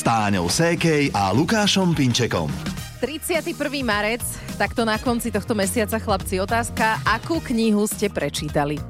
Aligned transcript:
s 0.00 0.08
Táňou 0.08 0.48
Sékej 0.48 1.12
a 1.12 1.28
Lukášom 1.28 1.92
Pinčekom. 1.92 2.48
31. 3.04 3.52
marec, 3.84 4.24
takto 4.56 4.88
na 4.88 4.96
konci 4.96 5.28
tohto 5.28 5.52
mesiaca, 5.52 6.00
chlapci, 6.00 6.40
otázka, 6.40 7.04
akú 7.04 7.36
knihu 7.44 7.84
ste 7.84 8.08
prečítali? 8.08 8.80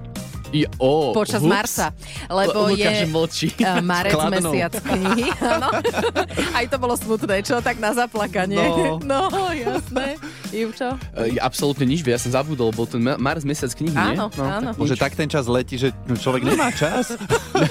I, 0.54 0.70
oh, 0.78 1.10
Počas 1.10 1.42
ups. 1.42 1.50
Marca, 1.50 1.90
lebo 2.30 2.70
L- 2.70 2.78
je 2.78 3.10
mlčí. 3.10 3.50
eh, 3.58 3.82
marec 3.82 4.14
Skladnou. 4.14 4.54
mesiac 4.54 4.72
knihy. 4.78 5.26
Áno. 5.42 5.68
Aj 6.58 6.64
to 6.70 6.76
bolo 6.78 6.94
smutné, 6.94 7.42
čo? 7.42 7.58
Tak 7.58 7.82
na 7.82 7.90
zaplakanie. 7.90 8.62
No. 9.02 9.02
no 9.10 9.50
jasné. 9.50 10.14
Ivčo? 10.52 10.88
E, 11.12 11.38
absolútne 11.38 11.84
nič, 11.84 12.02
ja 12.02 12.16
som 12.16 12.30
zabudol, 12.30 12.70
bol 12.70 12.84
ten 12.84 12.98
ma- 12.98 13.16
marec 13.16 13.42
mesiac 13.42 13.70
knihy, 13.70 13.92
nie? 13.92 14.14
Áno, 14.14 14.26
áno. 14.32 14.70
tak 14.72 14.80
Že 14.80 14.94
nič. 14.94 15.00
tak 15.00 15.12
ten 15.14 15.26
čas 15.26 15.44
letí, 15.46 15.74
že 15.74 15.88
človek 16.06 16.42
nemá 16.44 16.70
čas. 16.70 17.14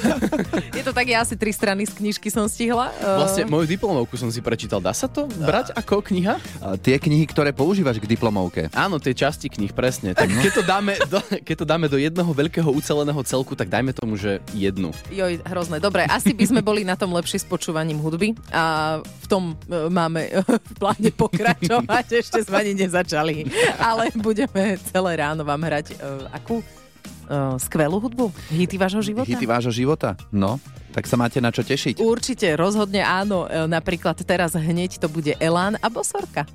Je 0.78 0.82
to 0.82 0.92
tak, 0.92 1.06
ja 1.06 1.22
asi 1.22 1.36
tri 1.36 1.50
strany 1.50 1.84
z 1.84 1.94
knižky 1.94 2.30
som 2.30 2.46
stihla. 2.46 2.92
Eh, 2.96 3.18
Vlastne 3.18 3.44
moju 3.46 3.66
diplomovku 3.66 4.16
som 4.16 4.30
si 4.30 4.40
prečítal. 4.40 4.80
Dá 4.80 4.92
sa 4.92 5.06
to 5.06 5.28
brať 5.28 5.74
ako 5.74 6.00
kniha? 6.02 6.40
A 6.60 6.76
tie 6.76 6.96
knihy, 6.96 7.26
ktoré 7.26 7.52
používaš 7.52 8.00
k 8.00 8.08
diplomovke. 8.08 8.72
Áno, 8.72 8.98
tie 8.98 9.12
časti 9.12 9.48
knih, 9.48 9.72
presne. 9.72 10.14
Tak 10.14 10.30
keď 10.30 10.52
to 10.54 10.64
dáme 10.64 10.94
do, 11.06 11.20
keď 11.20 11.56
to 11.58 11.66
dáme 11.66 11.86
do 11.86 11.98
jedného 11.98 12.30
veľkého 12.30 12.70
uceleného 12.70 13.20
celku, 13.22 13.54
tak 13.54 13.68
dajme 13.68 13.92
tomu, 13.92 14.16
že 14.16 14.40
jednu. 14.52 14.96
Joj, 15.10 15.44
hrozné. 15.44 15.78
Dobre, 15.80 16.06
asi 16.06 16.32
by 16.32 16.46
sme 16.46 16.62
boli 16.62 16.82
na 16.82 16.96
tom 16.96 17.12
lepšie 17.12 17.42
s 17.42 17.46
počúvaním 17.46 18.00
hudby 18.00 18.38
a 18.50 18.98
v 19.04 19.26
tom 19.28 19.44
e, 19.66 19.90
máme 19.90 20.22
e, 20.26 20.40
v 20.46 20.74
pláne 20.78 21.10
pokračovať. 21.12 22.06
Ešte 22.24 22.40
sme 22.46 22.69
ani 22.70 22.86
nezačali. 22.86 23.50
Ale 23.82 24.14
budeme 24.14 24.78
celé 24.94 25.12
ráno 25.18 25.42
vám 25.42 25.62
hrať 25.66 25.98
e, 25.98 26.30
akú? 26.30 26.62
E, 26.62 26.66
skvelú 27.58 27.98
hudbu? 27.98 28.30
Hity 28.54 28.78
vášho 28.78 29.02
života? 29.02 29.26
Hity 29.26 29.46
vášho 29.50 29.74
života. 29.74 30.14
No, 30.30 30.62
tak 30.94 31.10
sa 31.10 31.18
máte 31.18 31.42
na 31.42 31.50
čo 31.50 31.66
tešiť. 31.66 31.98
Určite, 31.98 32.54
rozhodne 32.54 33.02
áno. 33.02 33.50
E, 33.50 33.66
Napríklad 33.66 34.22
teraz 34.22 34.54
hneď 34.54 35.02
to 35.02 35.10
bude 35.10 35.34
Elán 35.42 35.82
a 35.82 35.90
Bosorka. 35.90 36.46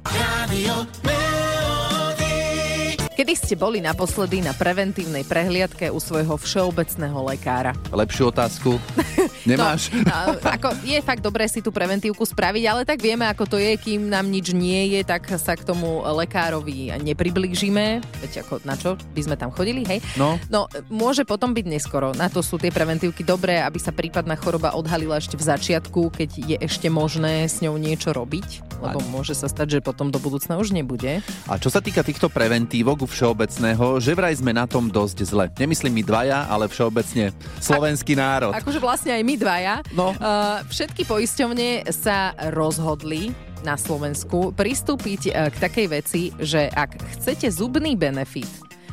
Kedy 3.15 3.39
ste 3.39 3.55
boli 3.55 3.79
naposledy 3.79 4.43
na 4.43 4.51
preventívnej 4.51 5.23
prehliadke 5.23 5.87
u 5.87 6.03
svojho 6.03 6.35
všeobecného 6.35 7.15
lekára? 7.31 7.71
Lepšiu 7.95 8.35
otázku 8.35 8.75
nemáš? 9.51 9.95
No, 9.95 10.35
a, 10.35 10.35
ako, 10.59 10.75
je 10.83 10.99
fakt 10.99 11.23
dobré 11.23 11.47
si 11.47 11.63
tú 11.63 11.71
preventívku 11.71 12.27
spraviť, 12.27 12.65
ale 12.67 12.83
tak 12.83 12.99
vieme, 12.99 13.23
ako 13.31 13.55
to 13.55 13.63
je, 13.63 13.79
kým 13.79 14.11
nám 14.11 14.27
nič 14.27 14.51
nie 14.51 14.99
je, 14.99 15.07
tak 15.07 15.31
sa 15.39 15.55
k 15.55 15.63
tomu 15.63 16.03
lekárovi 16.03 16.91
nepriblížime. 17.07 18.03
Veď 18.19 18.43
ako, 18.43 18.67
na 18.67 18.75
čo 18.75 18.99
by 19.15 19.21
sme 19.23 19.39
tam 19.39 19.55
chodili, 19.55 19.87
hej? 19.87 20.03
No. 20.19 20.35
No, 20.51 20.67
môže 20.91 21.23
potom 21.23 21.55
byť 21.55 21.71
neskoro. 21.71 22.19
Na 22.19 22.27
to 22.27 22.43
sú 22.43 22.59
tie 22.59 22.75
preventívky 22.75 23.23
dobré, 23.23 23.63
aby 23.63 23.79
sa 23.79 23.95
prípadná 23.95 24.35
choroba 24.35 24.75
odhalila 24.75 25.23
ešte 25.23 25.39
v 25.39 25.55
začiatku, 25.55 26.11
keď 26.19 26.31
je 26.51 26.57
ešte 26.59 26.91
možné 26.91 27.47
s 27.47 27.63
ňou 27.63 27.79
niečo 27.79 28.11
robiť, 28.11 28.74
lebo 28.81 28.99
môže 29.11 29.35
sa 29.37 29.51
stať, 29.51 29.79
že 29.79 29.85
potom 29.85 30.11
do 30.11 30.19
budúcna 30.19 30.59
už 30.59 30.75
nebude. 30.75 31.21
A 31.47 31.55
čo 31.61 31.69
sa 31.71 31.83
týka 31.83 32.01
týchto 32.01 32.31
preventívok 32.31 33.05
u 33.05 33.09
všeobecného, 33.09 33.99
že 34.01 34.13
vraj 34.17 34.35
sme 34.39 34.55
na 34.55 34.65
tom 34.65 34.89
dosť 34.89 35.19
zle. 35.27 35.47
Nemyslím 35.55 36.01
my 36.01 36.03
dvaja, 36.03 36.39
ale 36.49 36.71
všeobecne 36.71 37.35
slovenský 37.61 38.15
národ. 38.19 38.53
Akože 38.55 38.81
vlastne 38.83 39.13
aj 39.15 39.23
my 39.23 39.35
dvaja. 39.39 39.75
No. 39.95 40.15
Uh, 40.17 40.63
všetky 40.71 41.07
poisťovne 41.07 41.89
sa 41.93 42.33
rozhodli 42.51 43.35
na 43.65 43.81
Slovensku 43.81 44.53
pristúpiť 44.53 45.21
uh, 45.31 45.49
k 45.49 45.57
takej 45.59 45.87
veci, 45.89 46.23
že 46.37 46.69
ak 46.69 47.19
chcete 47.19 47.49
zubný 47.49 47.97
benefit, 47.97 48.49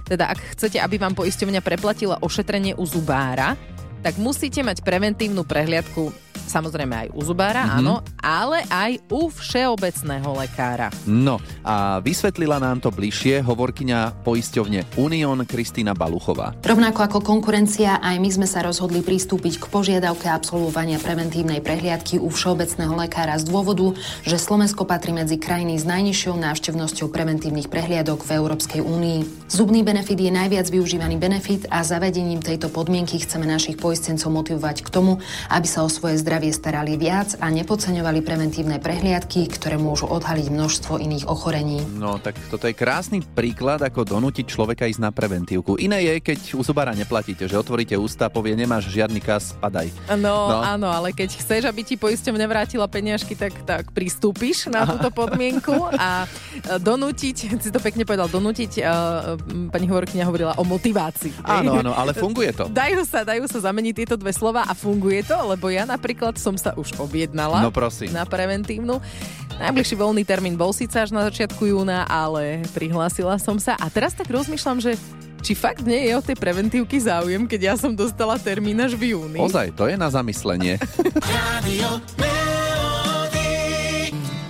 teda 0.07 0.31
ak 0.35 0.59
chcete, 0.59 0.75
aby 0.79 0.99
vám 0.99 1.15
poisťovňa 1.15 1.61
preplatila 1.63 2.19
ošetrenie 2.19 2.75
u 2.75 2.83
zubára, 2.83 3.55
tak 4.01 4.17
musíte 4.17 4.65
mať 4.65 4.81
preventívnu 4.81 5.45
prehliadku 5.45 6.30
samozrejme 6.49 7.07
aj 7.07 7.07
u 7.13 7.21
zubára, 7.23 7.63
mm-hmm. 7.63 7.79
áno, 7.79 7.95
ale 8.19 8.67
aj 8.67 8.91
u 9.07 9.31
všeobecného 9.31 10.29
lekára. 10.35 10.91
No 11.07 11.39
a 11.63 12.03
vysvetlila 12.03 12.59
nám 12.59 12.83
to 12.83 12.91
bližšie 12.91 13.39
hovorkyňa 13.45 14.25
poisťovne 14.27 14.99
Unión 14.99 15.39
Kristýna 15.47 15.95
Baluchová. 15.95 16.51
Rovnako 16.65 16.99
ako 17.07 17.19
konkurencia, 17.23 18.03
aj 18.03 18.17
my 18.19 18.29
sme 18.29 18.47
sa 18.49 18.65
rozhodli 18.65 18.99
pristúpiť 18.99 19.61
k 19.61 19.65
požiadavke 19.71 20.27
absolvovania 20.27 20.99
preventívnej 20.99 21.63
prehliadky 21.63 22.19
u 22.19 22.27
všeobecného 22.27 22.99
lekára 22.99 23.39
z 23.39 23.47
dôvodu, 23.47 23.95
že 24.27 24.35
Slovensko 24.35 24.83
patrí 24.83 25.15
medzi 25.15 25.39
krajiny 25.39 25.79
s 25.79 25.87
najnižšou 25.87 26.35
návštevnosťou 26.35 27.07
preventívnych 27.07 27.71
prehliadok 27.71 28.27
v 28.27 28.35
Európskej 28.35 28.81
únii. 28.83 29.47
Zubný 29.47 29.85
benefit 29.87 30.19
je 30.19 30.31
najviac 30.33 30.67
využívaný 30.67 31.15
benefit 31.15 31.69
a 31.71 31.85
zavedením 31.85 32.43
tejto 32.43 32.67
podmienky 32.67 33.21
chceme 33.21 33.47
našich 33.47 33.79
poistencov 33.79 34.31
motivovať 34.33 34.83
k 34.83 34.89
tomu, 34.89 35.21
aby 35.47 35.67
sa 35.67 35.85
o 35.85 35.89
svoje 35.91 36.17
zdravie 36.19 36.30
starali 36.39 36.95
viac 36.95 37.35
a 37.43 37.51
nepodceňovali 37.51 38.23
preventívne 38.23 38.79
prehliadky, 38.79 39.51
ktoré 39.51 39.75
môžu 39.75 40.07
odhaliť 40.07 40.47
množstvo 40.47 40.95
iných 40.95 41.27
ochorení. 41.27 41.83
No 41.99 42.15
tak 42.23 42.39
toto 42.47 42.71
je 42.71 42.77
krásny 42.77 43.19
príklad, 43.19 43.83
ako 43.83 44.07
donútiť 44.07 44.47
človeka 44.47 44.87
ísť 44.87 45.03
na 45.03 45.11
preventívku. 45.11 45.75
Iné 45.75 46.07
je, 46.07 46.13
keď 46.23 46.55
u 46.55 46.63
zubára 46.63 46.95
neplatíte, 46.95 47.43
že 47.51 47.59
otvoríte 47.59 47.99
ústa, 47.99 48.31
povie, 48.31 48.55
nemáš 48.55 48.87
žiadny 48.87 49.19
kas, 49.19 49.51
padaj. 49.59 49.91
No, 50.15 50.31
No. 50.31 50.55
no, 50.55 50.57
áno, 50.63 50.87
ale 50.87 51.11
keď 51.11 51.35
chceš, 51.35 51.67
aby 51.67 51.83
ti 51.83 51.99
poisťovňa 51.99 52.45
vrátila 52.47 52.87
peniažky, 52.87 53.35
tak, 53.35 53.51
tak 53.67 53.91
pristúpiš 53.91 54.71
na 54.71 54.87
túto 54.87 55.11
podmienku 55.11 55.75
a 55.91 56.23
e, 56.23 56.79
donútiť, 56.79 57.59
si 57.59 57.69
to 57.73 57.83
pekne 57.83 58.05
povedal, 58.05 58.29
donútiť, 58.29 58.85
uh, 58.85 59.35
pani 59.73 59.89
hovorkyňa 59.89 60.23
hovorila 60.23 60.53
o 60.55 60.63
motivácii. 60.63 61.41
Áno, 61.41 61.81
áno, 61.81 61.91
ale 61.97 62.13
funguje 62.13 62.53
to. 62.53 62.69
Dajú 62.69 63.01
sa, 63.03 63.25
dajú 63.25 63.49
sa 63.49 63.59
zameniť 63.59 64.05
tieto 64.05 64.15
dve 64.15 64.29
slova 64.29 64.63
a 64.69 64.77
funguje 64.77 65.25
to, 65.25 65.33
lebo 65.49 65.73
ja 65.73 65.89
napríklad 65.89 66.20
som 66.37 66.53
sa 66.53 66.77
už 66.77 66.93
objednala 66.97 67.65
No 67.65 67.73
prosím. 67.73 68.13
na 68.13 68.23
preventívnu. 68.23 69.01
Najbližší 69.57 69.95
voľný 69.95 70.21
termín 70.21 70.53
bol 70.53 70.69
síce 70.69 70.97
až 70.97 71.09
na 71.09 71.25
začiatku 71.25 71.65
júna, 71.65 72.05
ale 72.05 72.61
prihlásila 72.73 73.37
som 73.37 73.57
sa 73.57 73.73
a 73.77 73.89
teraz 73.89 74.13
tak 74.13 74.25
rozmýšľam, 74.27 74.77
že 74.77 74.93
či 75.41 75.57
fakt 75.57 75.81
nie 75.81 76.05
je 76.05 76.13
o 76.13 76.21
tej 76.21 76.37
preventívky 76.37 77.01
záujem, 77.01 77.49
keď 77.49 77.61
ja 77.63 77.75
som 77.77 77.97
dostala 77.97 78.37
termín 78.37 78.77
až 78.77 78.93
v 78.93 79.17
júni. 79.17 79.41
Ozaj, 79.41 79.73
to 79.73 79.89
je 79.89 79.97
na 79.97 80.09
zamyslenie. 80.09 80.77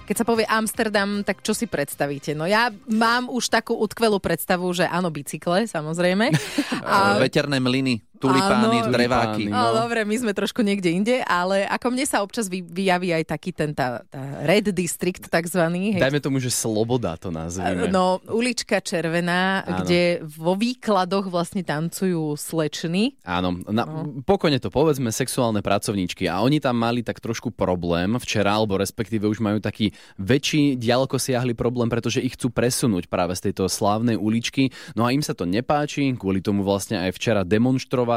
Keď 0.01 0.15
sa 0.19 0.27
povie 0.27 0.43
Amsterdam, 0.43 1.23
tak 1.23 1.39
čo 1.39 1.55
si 1.55 1.71
predstavíte? 1.71 2.35
No 2.35 2.43
ja 2.43 2.67
mám 2.91 3.31
už 3.31 3.47
takú 3.47 3.79
utkvelú 3.79 4.19
predstavu, 4.19 4.67
že 4.75 4.83
áno, 4.83 5.07
bicykle, 5.07 5.71
samozrejme. 5.71 6.35
A... 6.83 7.15
Veterné 7.15 7.63
mlyny, 7.63 8.03
tulipány, 8.21 8.85
Áno. 8.85 8.93
dreváky. 8.93 9.49
No. 9.49 9.73
No. 9.73 9.81
dobre, 9.81 10.05
my 10.05 10.15
sme 10.15 10.31
trošku 10.31 10.61
niekde 10.61 10.93
inde, 10.93 11.15
ale 11.25 11.65
ako 11.65 11.89
mne 11.89 12.05
sa 12.05 12.21
občas 12.21 12.45
vy, 12.45 12.61
vyjaví 12.61 13.09
aj 13.09 13.23
taký 13.25 13.49
ten 13.49 13.73
tá, 13.73 14.05
tá 14.05 14.45
Red 14.45 14.69
District 14.69 15.25
takzvaný. 15.25 15.97
hej. 15.97 16.01
Dajme 16.01 16.21
tomu, 16.21 16.37
že 16.37 16.53
sloboda 16.53 17.17
to 17.17 17.33
nazvime. 17.33 17.89
No, 17.89 18.21
ulička 18.29 18.77
Červená, 18.77 19.65
Áno. 19.65 19.81
kde 19.81 20.21
vo 20.21 20.53
výkladoch 20.53 21.33
vlastne 21.33 21.65
tancujú 21.65 22.37
slečny. 22.37 23.17
Áno, 23.25 23.57
na, 23.65 23.83
pokojne 24.21 24.61
to 24.61 24.69
povedzme, 24.69 25.09
sexuálne 25.09 25.65
pracovníčky. 25.65 26.29
A 26.29 26.45
oni 26.45 26.61
tam 26.61 26.77
mali 26.77 27.01
tak 27.01 27.17
trošku 27.17 27.49
problém 27.49 28.13
včera, 28.21 28.53
alebo 28.53 28.77
respektíve 28.77 29.25
už 29.25 29.41
majú 29.41 29.57
taký 29.57 29.89
väčší, 30.21 30.77
ďaleko 30.77 31.17
siahli 31.17 31.57
problém, 31.57 31.89
pretože 31.89 32.21
ich 32.21 32.37
chcú 32.37 32.53
presunúť 32.53 33.09
práve 33.09 33.33
z 33.33 33.49
tejto 33.49 33.65
slávnej 33.65 34.19
uličky. 34.19 34.69
No 34.93 35.07
a 35.07 35.15
im 35.15 35.25
sa 35.25 35.33
to 35.33 35.49
nepáči, 35.49 36.13
kvôli 36.13 36.43
tomu 36.43 36.61
vlastne 36.61 37.01
aj 37.01 37.17
včera 37.17 37.41
demonstrovali. 37.41 38.10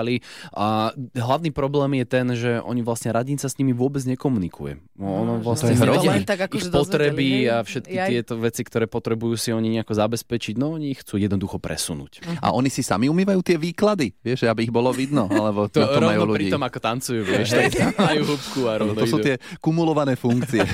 A 0.51 0.91
hlavný 1.15 1.55
problém 1.55 2.03
je 2.03 2.07
ten, 2.07 2.27
že 2.35 2.51
oni 2.59 2.81
vlastne 2.81 3.13
radnica 3.13 3.47
s 3.47 3.55
nimi 3.61 3.71
vôbec 3.71 4.03
nekomunikuje. 4.03 4.81
No, 4.99 5.23
ono 5.23 5.33
vlastne 5.39 5.75
to 5.75 5.85
vedia 5.85 6.11
len 6.11 6.25
tak 6.25 6.47
akože 6.47 6.67
ich 6.67 6.75
potreby 6.75 7.29
a 7.47 7.63
všetky 7.63 7.95
Jaj. 7.95 8.09
tieto 8.11 8.35
veci, 8.39 8.63
ktoré 8.65 8.87
potrebujú 8.87 9.35
si 9.35 9.51
oni 9.51 9.69
nejako 9.79 9.95
zabezpečiť, 9.95 10.55
no 10.57 10.75
oni 10.75 10.95
ich 10.95 11.03
chcú 11.03 11.19
jednoducho 11.19 11.59
presunúť. 11.59 12.25
A 12.43 12.51
oni 12.55 12.71
si 12.71 12.83
sami 12.83 13.07
umývajú 13.11 13.41
tie 13.43 13.59
výklady, 13.59 14.15
vieš, 14.23 14.47
aby 14.47 14.67
ich 14.67 14.73
bolo 14.75 14.91
vidno, 14.95 15.27
alebo 15.41 15.67
To, 15.71 15.79
to 15.83 16.01
majú 16.03 16.27
rovno 16.27 16.35
pri 16.35 16.45
ľudí. 16.47 16.53
tom, 16.55 16.63
ako 16.63 16.79
tancujú, 16.79 17.21
vieš, 17.27 17.49
tak 17.53 17.99
majú 17.99 18.23
húbku 18.35 18.61
a 18.71 18.73
rovno 18.81 18.95
To 18.99 19.07
sú 19.07 19.19
idú. 19.21 19.27
tie 19.27 19.35
kumulované 19.59 20.15
funkcie. 20.15 20.63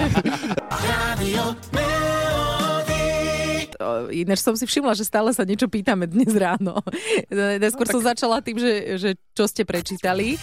Ináč 4.13 4.45
som 4.45 4.53
si 4.53 4.69
všimla, 4.69 4.93
že 4.93 5.09
stále 5.09 5.33
sa 5.33 5.43
niečo 5.43 5.65
pýtame 5.67 6.05
dnes 6.05 6.31
ráno. 6.37 6.79
Neskôr 7.63 7.89
No, 7.89 7.99
som 7.99 8.03
začala 8.07 8.39
tým, 8.45 8.61
že, 8.61 8.73
že 9.01 9.11
čo 9.33 9.49
ste 9.49 9.65
prečítali, 9.65 10.37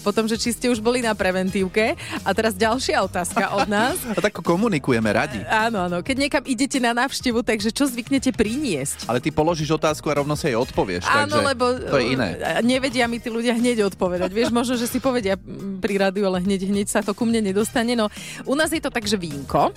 potom, 0.00 0.24
že 0.24 0.40
či 0.40 0.50
ste 0.50 0.66
už 0.72 0.80
boli 0.80 1.04
na 1.04 1.12
preventívke 1.12 1.92
a 2.24 2.30
teraz 2.32 2.56
ďalšia 2.56 3.04
otázka 3.04 3.52
od 3.52 3.68
nás. 3.68 4.00
A 4.16 4.18
tak 4.18 4.40
komunikujeme 4.40 5.06
radi. 5.12 5.38
Áno, 5.46 5.86
áno. 5.86 6.00
Keď 6.00 6.16
niekam 6.16 6.42
idete 6.48 6.80
na 6.80 6.96
návštevu, 6.96 7.44
takže 7.44 7.70
čo 7.70 7.86
zvyknete 7.86 8.32
priniesť? 8.32 9.06
Ale 9.06 9.20
ty 9.20 9.30
položíš 9.30 9.76
otázku 9.76 10.08
a 10.10 10.18
rovno 10.18 10.34
sa 10.34 10.48
jej 10.48 10.56
odpovieš. 10.58 11.04
Áno, 11.06 11.44
lebo 11.44 11.76
to 11.78 12.00
je 12.00 12.16
iné. 12.16 12.36
uh, 12.40 12.60
nevedia 12.64 13.06
mi 13.06 13.20
tí 13.20 13.28
ľudia 13.30 13.54
hneď 13.54 13.86
odpovedať. 13.92 14.32
Vieš, 14.32 14.50
možno, 14.50 14.74
že 14.74 14.88
si 14.88 14.98
povedia 14.98 15.36
pri 15.80 15.94
rádiu, 16.00 16.26
ale 16.26 16.42
hneď, 16.42 16.66
hneď 16.68 16.86
sa 16.88 17.00
to 17.04 17.12
ku 17.12 17.22
mne 17.28 17.44
nedostane. 17.44 17.92
No, 17.94 18.08
u 18.48 18.54
nás 18.56 18.72
je 18.72 18.80
to 18.82 18.90
tak, 18.90 19.04
že 19.06 19.14
vínko, 19.14 19.70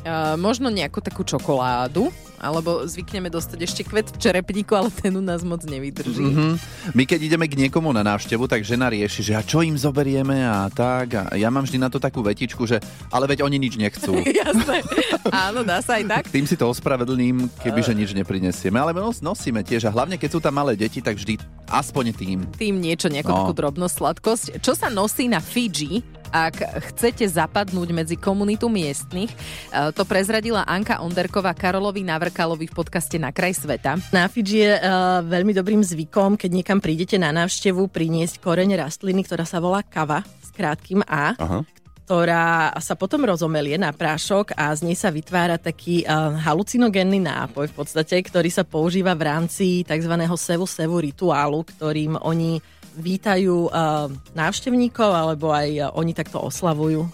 Uh, 0.00 0.32
možno 0.40 0.72
nejakú 0.72 1.04
takú 1.04 1.20
čokoládu, 1.22 2.08
alebo 2.40 2.88
zvykneme 2.88 3.28
dostať 3.28 3.58
ešte 3.60 3.82
kvet 3.84 4.08
v 4.08 4.16
čerepníku, 4.16 4.72
ale 4.72 4.88
ten 4.88 5.12
u 5.12 5.20
nás 5.20 5.44
moc 5.44 5.60
nevydrží. 5.60 6.24
Mm-hmm. 6.24 6.52
My 6.96 7.04
keď 7.04 7.20
ideme 7.28 7.44
k 7.44 7.60
niekomu 7.60 7.92
na 7.92 8.00
návštevu, 8.00 8.48
tak 8.48 8.64
žena 8.64 8.88
rieši, 8.88 9.20
že 9.20 9.36
a 9.36 9.44
čo 9.44 9.60
im 9.60 9.76
zoberieme 9.76 10.40
a 10.40 10.72
tak. 10.72 11.20
A 11.20 11.36
ja 11.36 11.52
mám 11.52 11.68
vždy 11.68 11.76
na 11.76 11.92
to 11.92 12.00
takú 12.00 12.24
vetičku, 12.24 12.64
že 12.64 12.80
ale 13.12 13.28
veď 13.28 13.44
oni 13.44 13.60
nič 13.60 13.76
nechcú. 13.76 14.24
Jasné. 14.40 14.80
Áno, 15.28 15.60
dá 15.68 15.84
sa 15.84 16.00
aj 16.00 16.04
tak. 16.08 16.22
Tým 16.32 16.48
si 16.48 16.56
to 16.56 16.72
ospravedlním, 16.72 17.52
keby 17.60 17.84
že 17.84 17.92
nič 17.92 18.16
neprinesieme. 18.16 18.80
Ale 18.80 18.96
nos, 18.96 19.20
nosíme 19.20 19.60
tiež 19.60 19.84
a 19.84 19.92
hlavne 19.92 20.16
keď 20.16 20.30
sú 20.32 20.40
tam 20.40 20.56
malé 20.56 20.80
deti, 20.80 21.04
tak 21.04 21.20
vždy 21.20 21.36
aspoň 21.68 22.16
tým. 22.16 22.38
Tým 22.56 22.80
niečo, 22.80 23.12
nejakú 23.12 23.28
No. 23.28 23.52
drobnosť, 23.52 23.94
sladkosť. 24.00 24.44
Čo 24.64 24.72
sa 24.72 24.88
nosí 24.88 25.28
na 25.28 25.44
Fidži, 25.44 26.00
ak 26.30 26.86
chcete 26.90 27.26
zapadnúť 27.26 27.90
medzi 27.90 28.16
komunitu 28.16 28.70
miestnych. 28.70 29.30
E, 29.30 29.90
To 29.90 30.06
prezradila 30.06 30.62
Anka 30.64 31.02
Onderková 31.02 31.52
Karolovi 31.52 32.06
Navrkalovi 32.06 32.70
v 32.70 32.74
podcaste 32.74 33.18
Na 33.18 33.34
kraj 33.34 33.58
sveta. 33.58 33.98
Na 34.14 34.30
Fidži 34.30 34.62
je 34.62 34.72
uh, 34.78 35.20
veľmi 35.26 35.50
dobrým 35.50 35.82
zvykom, 35.82 36.38
keď 36.38 36.50
niekam 36.50 36.78
prídete 36.78 37.18
na 37.18 37.34
návštevu, 37.34 37.90
priniesť 37.90 38.38
koreň 38.38 38.78
rastliny, 38.78 39.26
ktorá 39.26 39.42
sa 39.42 39.58
volá 39.58 39.82
kava 39.82 40.22
s 40.22 40.48
krátkým 40.54 41.02
A, 41.06 41.34
Aha. 41.34 41.60
ktorá 42.06 42.74
sa 42.78 42.94
potom 42.94 43.22
rozomelie 43.26 43.78
na 43.78 43.90
prášok 43.90 44.54
a 44.54 44.70
z 44.74 44.86
nej 44.86 44.96
sa 44.98 45.10
vytvára 45.10 45.58
taký 45.58 46.02
uh, 46.04 46.36
halucinogénny 46.38 47.22
nápoj 47.22 47.70
v 47.70 47.74
podstate, 47.74 48.18
ktorý 48.22 48.50
sa 48.50 48.62
používa 48.66 49.14
v 49.14 49.26
rámci 49.26 49.66
tzv. 49.86 50.14
sevu-sevu 50.18 50.96
rituálu, 51.02 51.62
ktorým 51.66 52.18
oni 52.22 52.62
vítajú 52.96 53.68
uh, 53.68 54.10
návštevníkov 54.34 55.10
alebo 55.10 55.50
aj 55.54 55.68
uh, 55.78 55.84
oni 55.94 56.14
takto 56.14 56.42
oslavujú. 56.42 57.06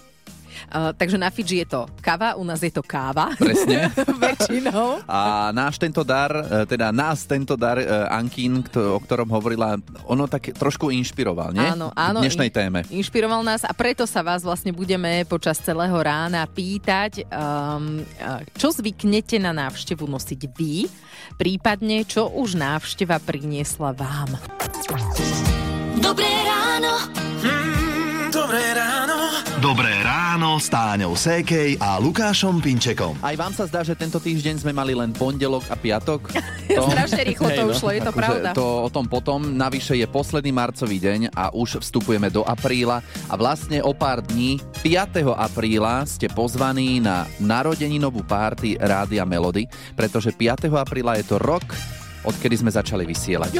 Uh, 0.67 0.91
takže 0.97 1.21
na 1.21 1.29
Fidži 1.29 1.63
je 1.63 1.67
to 1.69 1.81
kava, 2.01 2.33
u 2.35 2.43
nás 2.43 2.59
je 2.59 2.73
to 2.73 2.81
káva. 2.81 3.31
Presne. 3.37 3.93
Väčšinou. 4.25 5.05
A 5.05 5.53
náš 5.53 5.77
tento 5.77 6.01
dar, 6.01 6.33
teda 6.65 6.89
nás 6.89 7.23
tento 7.29 7.53
dar, 7.53 7.77
e, 7.77 7.85
Ankín, 8.09 8.65
kto- 8.65 8.97
o 8.97 8.99
ktorom 8.99 9.29
hovorila, 9.29 9.77
ono 10.09 10.25
tak 10.25 10.57
trošku 10.57 10.89
inšpiroval, 10.91 11.53
nie? 11.53 11.63
Áno, 11.63 11.93
áno. 11.93 12.19
V 12.19 12.27
dnešnej 12.27 12.49
in- 12.49 12.55
téme. 12.57 12.79
Inšpiroval 12.89 13.45
nás 13.45 13.63
a 13.63 13.71
preto 13.71 14.09
sa 14.09 14.25
vás 14.25 14.41
vlastne 14.41 14.73
budeme 14.73 15.23
počas 15.29 15.61
celého 15.61 15.95
rána 15.95 16.43
pýtať, 16.49 17.29
um, 17.29 18.01
uh, 18.01 18.41
čo 18.57 18.73
zvyknete 18.73 19.37
na 19.39 19.53
návštevu 19.53 20.09
nosiť 20.09 20.41
vy, 20.57 20.89
prípadne 21.37 22.03
čo 22.03 22.27
už 22.33 22.57
návšteva 22.57 23.21
priniesla 23.21 23.93
vám. 23.93 24.35
Dobré 26.07 26.31
ráno. 26.47 26.93
Dobré 29.59 29.91
ráno 29.99 30.55
s 30.55 30.71
Táňou 30.71 31.19
Sékej 31.19 31.75
a 31.83 31.99
Lukášom 31.99 32.63
Pinčekom. 32.63 33.19
Aj 33.19 33.35
vám 33.35 33.51
sa 33.51 33.67
zdá, 33.67 33.83
že 33.83 33.91
tento 33.91 34.15
týždeň 34.15 34.63
sme 34.63 34.71
mali 34.71 34.95
len 34.95 35.11
pondelok 35.11 35.67
a 35.67 35.75
piatok? 35.75 36.31
Strašne 36.95 37.27
rýchlo 37.27 37.51
to 37.51 37.61
no, 37.67 37.75
ušlo, 37.75 37.91
je 37.91 37.99
to 37.99 38.15
akože 38.15 38.23
pravda. 38.23 38.49
To 38.55 38.87
o 38.87 38.89
tom 38.93 39.11
potom. 39.11 39.59
Navyše 39.59 39.99
je 39.99 40.07
posledný 40.07 40.55
marcový 40.55 40.95
deň 40.95 41.35
a 41.35 41.51
už 41.51 41.83
vstupujeme 41.83 42.31
do 42.31 42.47
apríla 42.47 43.03
a 43.27 43.35
vlastne 43.35 43.83
o 43.83 43.91
pár 43.91 44.23
dní 44.23 44.63
5. 44.87 45.27
apríla 45.35 46.07
ste 46.07 46.31
pozvaní 46.31 47.03
na 47.03 47.27
narodeninovú 47.43 48.23
párty 48.23 48.79
Rádia 48.79 49.27
Melody, 49.27 49.67
pretože 49.91 50.31
5. 50.31 50.71
apríla 50.71 51.19
je 51.19 51.27
to 51.27 51.35
rok, 51.35 51.67
odkedy 52.23 52.63
sme 52.63 52.71
začali 52.71 53.03
vysielať. 53.03 53.59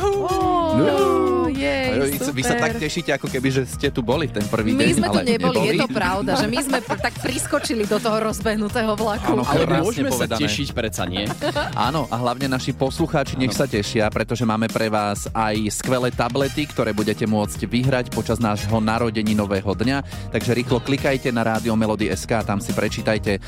Oh, 0.77 1.17
jej, 1.49 1.97
vy, 1.97 2.17
vy 2.21 2.43
sa 2.45 2.55
tak 2.55 2.77
tešíte, 2.77 3.09
ako 3.17 3.27
keby, 3.27 3.47
že 3.49 3.61
ste 3.65 3.89
tu 3.89 4.05
boli 4.05 4.29
ten 4.29 4.45
prvý 4.45 4.77
My 4.77 4.85
deň, 4.85 4.93
sme 4.93 5.07
tu 5.09 5.19
ale 5.19 5.25
neboli, 5.25 5.57
je 5.73 5.73
to 5.81 5.89
pravda, 5.89 6.31
že 6.37 6.47
my 6.47 6.57
sme 6.61 6.79
pr- 6.85 7.01
tak 7.01 7.13
priskočili 7.17 7.83
do 7.89 7.97
toho 7.97 8.17
rozbehnutého 8.21 8.93
vlaku. 8.93 9.33
Áno, 9.33 9.43
Ale 9.47 9.65
môžeme 9.81 10.13
sa 10.13 10.29
povedané. 10.29 10.41
tešiť, 10.45 10.67
predsa 10.75 11.03
nie? 11.09 11.25
Áno, 11.87 12.05
a 12.13 12.15
hlavne 12.21 12.47
naši 12.51 12.77
poslucháči 12.77 13.39
nech 13.41 13.55
sa 13.55 13.65
tešia, 13.65 14.07
pretože 14.13 14.45
máme 14.45 14.69
pre 14.69 14.87
vás 14.91 15.25
aj 15.33 15.81
skvelé 15.81 16.13
tablety, 16.13 16.69
ktoré 16.69 16.93
budete 16.93 17.25
môcť 17.25 17.59
vyhrať 17.65 18.05
počas 18.13 18.37
nášho 18.37 18.77
narodeninového 18.77 19.73
dňa. 19.73 20.29
Takže 20.29 20.51
rýchlo 20.53 20.79
klikajte 20.83 21.33
na 21.33 21.41
Rádio 21.41 21.73
Melody 21.73 22.13
SK, 22.13 22.45
tam 22.45 22.61
si 22.61 22.71
prečítajte, 22.75 23.33
e, 23.37 23.41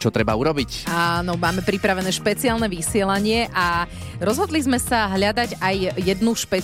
čo 0.00 0.10
treba 0.10 0.34
urobiť. 0.34 0.90
Áno, 0.90 1.38
máme 1.38 1.62
pripravené 1.62 2.10
špeciálne 2.10 2.66
vysielanie 2.66 3.46
a 3.54 3.86
rozhodli 4.18 4.58
sme 4.58 4.80
sa 4.82 5.06
hľadať 5.12 5.62
aj 5.62 5.76
jednu 6.02 6.32
špeciálnu 6.34 6.55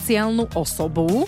osobu. 0.53 1.25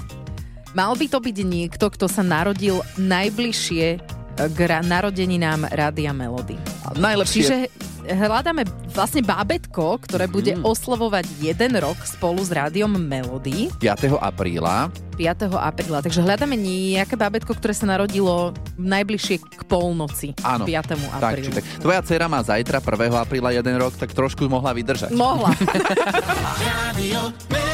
Mal 0.73 0.93
by 0.93 1.07
to 1.07 1.19
byť 1.19 1.37
niekto, 1.41 1.87
kto 1.87 2.07
sa 2.07 2.21
narodil 2.21 2.83
najbližšie 2.97 3.87
k 4.35 4.59
ra- 4.61 4.83
narodeninám 4.83 5.71
Rádia 5.71 6.11
Melody. 6.11 6.59
A 6.83 6.91
najlepšie... 6.93 7.41
Čiže 7.41 7.57
hľadáme 8.05 8.67
vlastne 8.91 9.23
bábetko, 9.23 9.97
ktoré 10.03 10.27
bude 10.27 10.53
Mhm. 10.53 10.67
oslovovať 10.67 11.25
jeden 11.41 11.73
rok 11.79 11.97
spolu 12.03 12.43
s 12.43 12.51
Rádiom 12.51 12.91
Melody 12.91 13.71
5. 13.79 14.19
apríla 14.19 14.91
5. 15.15 15.55
apríla. 15.55 16.03
Takže 16.03 16.21
hľadáme 16.21 16.53
nejaké 16.53 17.15
bábetko, 17.15 17.55
ktoré 17.55 17.71
sa 17.71 17.87
narodilo 17.87 18.51
najbližšie 18.75 19.39
k 19.39 19.63
polnoci 19.65 20.35
Áno, 20.43 20.67
5. 20.67 20.99
tak 20.99 20.99
aprílu. 21.31 21.47
či 21.47 21.51
tak. 21.55 21.65
Tvoja 21.79 22.01
dcera 22.03 22.27
má 22.27 22.43
zajtra 22.43 22.83
1. 22.83 23.15
apríla 23.17 23.55
jeden 23.55 23.79
rok, 23.79 23.95
tak 23.95 24.11
trošku 24.11 24.45
mohla 24.45 24.75
vydržať. 24.75 25.15
Mohla. 25.15 25.55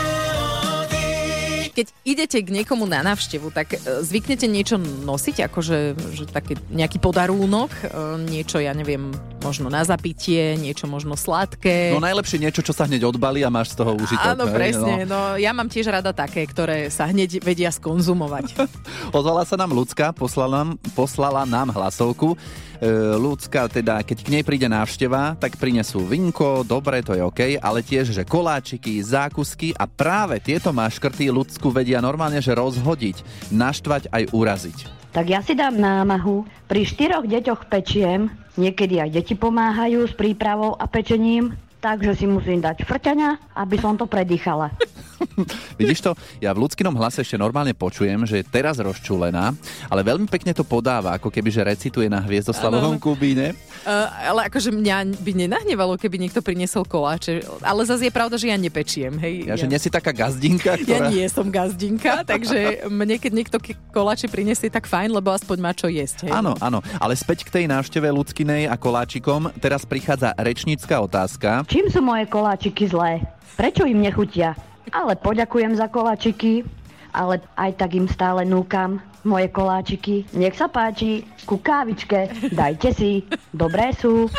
Keď 1.81 1.97
idete 2.05 2.45
k 2.45 2.53
niekomu 2.53 2.85
na 2.85 3.01
návštevu, 3.01 3.49
tak 3.57 3.73
e, 3.73 4.05
zvyknete 4.05 4.45
niečo 4.45 4.77
nosiť, 4.77 5.49
akože 5.49 5.97
že 6.13 6.29
také, 6.29 6.61
nejaký 6.69 7.01
podarúnok, 7.01 7.73
e, 7.73 7.85
niečo, 8.29 8.61
ja 8.61 8.77
neviem, 8.77 9.09
možno 9.41 9.73
na 9.73 9.81
zapitie, 9.81 10.61
niečo 10.61 10.85
možno 10.85 11.17
sladké. 11.17 11.97
No 11.97 12.05
najlepšie 12.05 12.37
niečo, 12.37 12.61
čo 12.61 12.77
sa 12.77 12.85
hneď 12.85 13.09
odbalí 13.09 13.41
a 13.41 13.49
máš 13.49 13.73
z 13.73 13.81
toho 13.81 13.97
užitok. 13.97 14.37
Áno, 14.37 14.45
presne. 14.53 15.09
no. 15.09 15.33
No, 15.33 15.41
ja 15.41 15.57
mám 15.57 15.73
tiež 15.73 15.89
rada 15.89 16.13
také, 16.13 16.45
ktoré 16.45 16.93
sa 16.93 17.09
hneď 17.09 17.41
vedia 17.41 17.73
skonzumovať. 17.73 18.61
Ozvala 19.17 19.49
sa 19.49 19.57
nám 19.57 19.73
ľudská, 19.73 20.13
poslala 20.13 20.61
nám, 20.61 20.71
poslala 20.93 21.49
nám 21.49 21.73
hlasovku. 21.73 22.37
E, 22.81 22.89
ľudská, 23.21 23.69
teda 23.69 24.01
keď 24.01 24.25
k 24.25 24.33
nej 24.33 24.41
príde 24.41 24.65
návšteva, 24.65 25.37
tak 25.37 25.61
prinesú 25.61 26.01
vinko, 26.01 26.65
dobre, 26.65 27.05
to 27.05 27.13
je 27.13 27.21
OK, 27.21 27.61
ale 27.61 27.85
tiež, 27.85 28.09
že 28.09 28.25
koláčiky, 28.25 29.05
zákusky 29.05 29.77
a 29.77 29.85
práve 29.85 30.41
tieto 30.41 30.73
maškrty 30.73 31.29
ľudsku 31.29 31.69
vedia 31.69 32.01
normálne, 32.01 32.41
že 32.41 32.57
rozhodiť, 32.57 33.21
naštvať 33.53 34.09
aj 34.09 34.23
uraziť. 34.33 34.79
Tak 35.13 35.27
ja 35.29 35.45
si 35.45 35.53
dám 35.53 35.77
námahu. 35.77 36.49
Pri 36.65 36.89
štyroch 36.89 37.29
deťoch 37.29 37.69
pečiem, 37.69 38.33
niekedy 38.57 38.97
aj 38.97 39.13
deti 39.13 39.37
pomáhajú 39.37 40.09
s 40.09 40.17
prípravou 40.17 40.73
a 40.73 40.89
pečením, 40.89 41.53
takže 41.85 42.17
si 42.17 42.25
musím 42.25 42.65
dať 42.65 42.89
frťania, 42.89 43.61
aby 43.61 43.77
som 43.77 44.01
to 44.01 44.09
predýchala. 44.09 44.73
Vidíš 45.81 46.01
to? 46.05 46.13
Ja 46.41 46.53
v 46.57 46.67
ľudskinom 46.67 46.95
hlase 46.97 47.23
ešte 47.23 47.37
normálne 47.37 47.73
počujem, 47.77 48.25
že 48.25 48.41
je 48.43 48.45
teraz 48.47 48.81
rozčúlená, 48.81 49.53
ale 49.89 50.01
veľmi 50.05 50.27
pekne 50.27 50.53
to 50.57 50.65
podáva, 50.65 51.17
ako 51.17 51.29
keby, 51.29 51.49
že 51.53 51.63
recituje 51.65 52.09
na 52.09 52.21
Hviezdoslavovom 52.21 52.97
Kubíne. 53.01 53.53
Uh, 53.81 54.09
ale 54.29 54.53
akože 54.53 54.69
mňa 54.73 55.21
by 55.25 55.33
nenahnevalo, 55.47 55.97
keby 55.97 56.21
niekto 56.21 56.45
priniesol 56.45 56.85
koláče. 56.85 57.45
Ale 57.65 57.81
zase 57.89 58.09
je 58.09 58.13
pravda, 58.13 58.37
že 58.37 58.53
ja 58.53 58.59
nepečiem. 58.61 59.17
Hej. 59.17 59.35
Ja, 59.49 59.55
že 59.57 59.67
nie 59.69 59.81
si 59.81 59.89
taká 59.89 60.13
gazdinka, 60.13 60.77
Ja 60.77 61.01
ktorá... 61.01 61.09
nie 61.09 61.25
som 61.33 61.49
gazdinka, 61.49 62.23
takže 62.31 62.85
mne 62.93 63.17
keď 63.17 63.33
niekto 63.33 63.57
koláče 63.93 64.29
prinesie, 64.29 64.69
tak 64.69 64.85
fajn, 64.85 65.17
lebo 65.17 65.33
aspoň 65.33 65.57
má 65.61 65.73
čo 65.73 65.89
jesť. 65.89 66.29
Hej. 66.29 66.33
Áno, 66.37 66.53
áno, 66.61 66.85
ale 67.01 67.17
späť 67.17 67.49
k 67.49 67.63
tej 67.63 67.65
návšteve 67.73 68.09
ľudskinej 68.13 68.69
a 68.69 68.77
koláčikom. 68.77 69.49
Teraz 69.59 69.89
prichádza 69.89 70.37
rečnícka 70.37 71.01
otázka. 71.01 71.65
Čím 71.69 71.89
sú 71.89 72.05
moje 72.05 72.29
koláčiky 72.29 72.85
zlé? 72.85 73.25
Prečo 73.57 73.85
im 73.85 74.01
nechutia? 74.01 74.57
Ale 74.89 75.13
poďakujem 75.21 75.77
za 75.77 75.87
koláčiky, 75.93 76.65
ale 77.13 77.45
aj 77.61 77.77
tak 77.77 77.93
im 77.95 78.09
stále 78.09 78.49
núkam 78.49 79.05
moje 79.23 79.53
koláčiky. 79.53 80.25
Nech 80.33 80.57
sa 80.57 80.67
páči, 80.73 81.29
ku 81.45 81.61
kávičke, 81.61 82.33
dajte 82.49 82.97
si, 82.97 83.21
dobré 83.53 83.93
sú. 83.93 84.33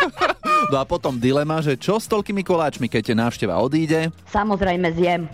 No 0.74 0.82
a 0.82 0.86
potom 0.88 1.22
dilema, 1.22 1.62
že 1.62 1.78
čo 1.78 2.02
s 2.02 2.10
toľkými 2.10 2.42
koláčmi, 2.42 2.90
keď 2.90 3.14
návšteva 3.14 3.62
odíde. 3.62 4.10
Samozrejme 4.30 4.88
zjem. 4.98 5.30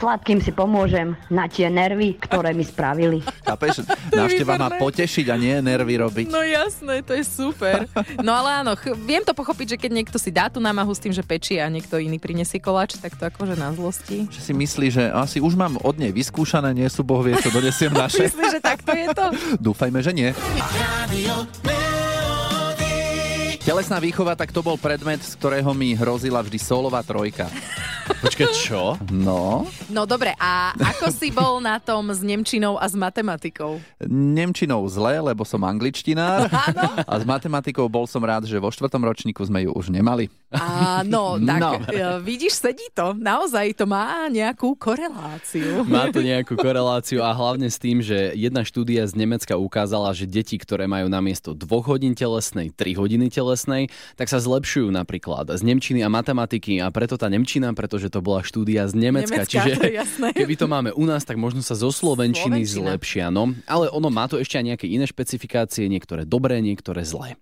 Sladkým 0.00 0.40
si 0.40 0.48
pomôžem 0.48 1.12
na 1.28 1.44
tie 1.44 1.68
nervy, 1.68 2.16
ktoré 2.16 2.56
mi 2.56 2.64
spravili. 2.64 3.20
Chápeš? 3.44 3.84
Návšteva 4.08 4.56
má 4.56 4.72
potešiť 4.72 5.28
a 5.28 5.36
nie 5.36 5.52
nervy 5.60 6.00
robiť. 6.00 6.26
No 6.26 6.40
jasné, 6.40 7.04
to 7.04 7.12
je 7.12 7.20
super. 7.20 7.84
No 8.18 8.32
ale 8.32 8.64
áno, 8.64 8.72
ch- 8.72 8.96
viem 8.96 9.20
to 9.20 9.36
pochopiť, 9.36 9.66
že 9.68 9.78
keď 9.78 9.90
niekto 9.92 10.16
si 10.16 10.32
dá 10.32 10.48
tú 10.48 10.56
námahu 10.56 10.88
s 10.88 11.04
tým, 11.04 11.12
že 11.12 11.20
pečie 11.20 11.60
a 11.60 11.68
niekto 11.68 12.00
iný 12.00 12.16
prinesie 12.16 12.56
koláč, 12.56 12.96
tak 12.96 13.12
to 13.12 13.28
akože 13.28 13.54
na 13.54 13.76
zlosti. 13.76 14.24
Že 14.26 14.40
si 14.40 14.52
myslí, 14.56 14.86
že 14.88 15.04
asi 15.06 15.36
už 15.36 15.52
mám 15.52 15.76
od 15.76 15.92
nej 15.94 16.10
vyskúšané, 16.10 16.72
nie 16.72 16.88
sú 16.88 17.04
boh 17.04 17.20
vie, 17.20 17.36
čo 17.36 17.52
donesiem 17.52 17.92
naše. 17.92 18.24
Myslíš, 18.24 18.56
že 18.56 18.60
takto 18.64 18.96
je 18.96 19.06
to? 19.12 19.26
Dúfajme, 19.60 20.00
že 20.00 20.16
nie. 20.16 20.32
Telesná 23.70 24.02
výchova, 24.02 24.34
tak 24.34 24.50
to 24.50 24.66
bol 24.66 24.74
predmet, 24.74 25.22
z 25.22 25.38
ktorého 25.38 25.70
mi 25.70 25.94
hrozila 25.94 26.42
vždy 26.42 26.58
solová 26.58 27.06
trojka. 27.06 27.46
Počkaj, 28.18 28.48
čo? 28.50 28.98
No, 29.14 29.62
No 29.86 30.10
dobre, 30.10 30.34
a 30.42 30.74
ako 30.74 31.14
si 31.14 31.30
bol 31.30 31.62
na 31.62 31.78
tom 31.78 32.10
s 32.10 32.18
Nemčinou 32.18 32.74
a 32.74 32.90
s 32.90 32.98
matematikou? 32.98 33.78
Nemčinou 34.10 34.82
zle, 34.90 35.22
lebo 35.22 35.46
som 35.46 35.62
angličtinár. 35.62 36.50
A 37.06 37.14
s 37.14 37.22
matematikou 37.22 37.86
bol 37.86 38.10
som 38.10 38.18
rád, 38.26 38.50
že 38.50 38.58
vo 38.58 38.74
štvrtom 38.74 39.06
ročníku 39.06 39.38
sme 39.46 39.62
ju 39.62 39.70
už 39.70 39.94
nemali. 39.94 40.26
Áno, 40.50 41.38
tak 41.48 41.60
No. 41.60 41.70
e, 41.86 42.02
vidíš, 42.20 42.58
sedí 42.58 42.86
to. 42.90 43.14
Naozaj 43.14 43.78
to 43.78 43.86
má 43.86 44.26
nejakú 44.26 44.74
koreláciu. 44.74 45.82
Má 45.86 46.10
to 46.10 46.20
nejakú 46.20 46.58
koreláciu 46.58 47.22
a 47.22 47.30
hlavne 47.30 47.70
s 47.70 47.78
tým, 47.78 48.02
že 48.02 48.34
jedna 48.34 48.66
štúdia 48.66 49.06
z 49.06 49.14
Nemecka 49.14 49.54
ukázala, 49.54 50.10
že 50.10 50.26
deti, 50.26 50.58
ktoré 50.58 50.90
majú 50.90 51.06
namiesto 51.06 51.54
2 51.54 51.66
hodín 51.86 52.12
telesnej 52.14 52.74
3 52.74 52.98
hodiny 52.98 53.30
telesnej, 53.30 53.88
tak 54.18 54.26
sa 54.26 54.42
zlepšujú 54.42 54.90
napríklad 54.90 55.54
z 55.54 55.62
Nemčiny 55.62 56.02
a 56.02 56.10
matematiky 56.10 56.82
a 56.82 56.90
preto 56.90 57.14
tá 57.14 57.30
Nemčina, 57.30 57.70
pretože 57.70 58.10
to 58.10 58.18
bola 58.18 58.42
štúdia 58.42 58.90
z 58.90 58.98
Nemecka, 58.98 59.46
Nemecka, 59.46 59.50
čiže 59.50 59.70
to 59.78 59.82
je 59.86 59.94
jasné. 59.94 60.28
keby 60.40 60.54
to 60.56 60.66
máme 60.66 60.90
u 60.90 61.04
nás, 61.06 61.22
tak 61.22 61.38
možno 61.38 61.62
sa 61.62 61.78
zo 61.78 61.94
Slovenčiny 61.94 62.66
Slovenčina. 62.66 62.96
zlepšia. 62.96 63.26
No. 63.30 63.54
Ale 63.68 63.86
ono 63.92 64.10
má 64.10 64.26
to 64.26 64.40
ešte 64.40 64.58
aj 64.58 64.64
nejaké 64.74 64.86
iné 64.90 65.06
špecifikácie, 65.06 65.86
niektoré 65.86 66.26
dobré, 66.26 66.58
niektoré 66.58 67.06
zlé. 67.06 67.38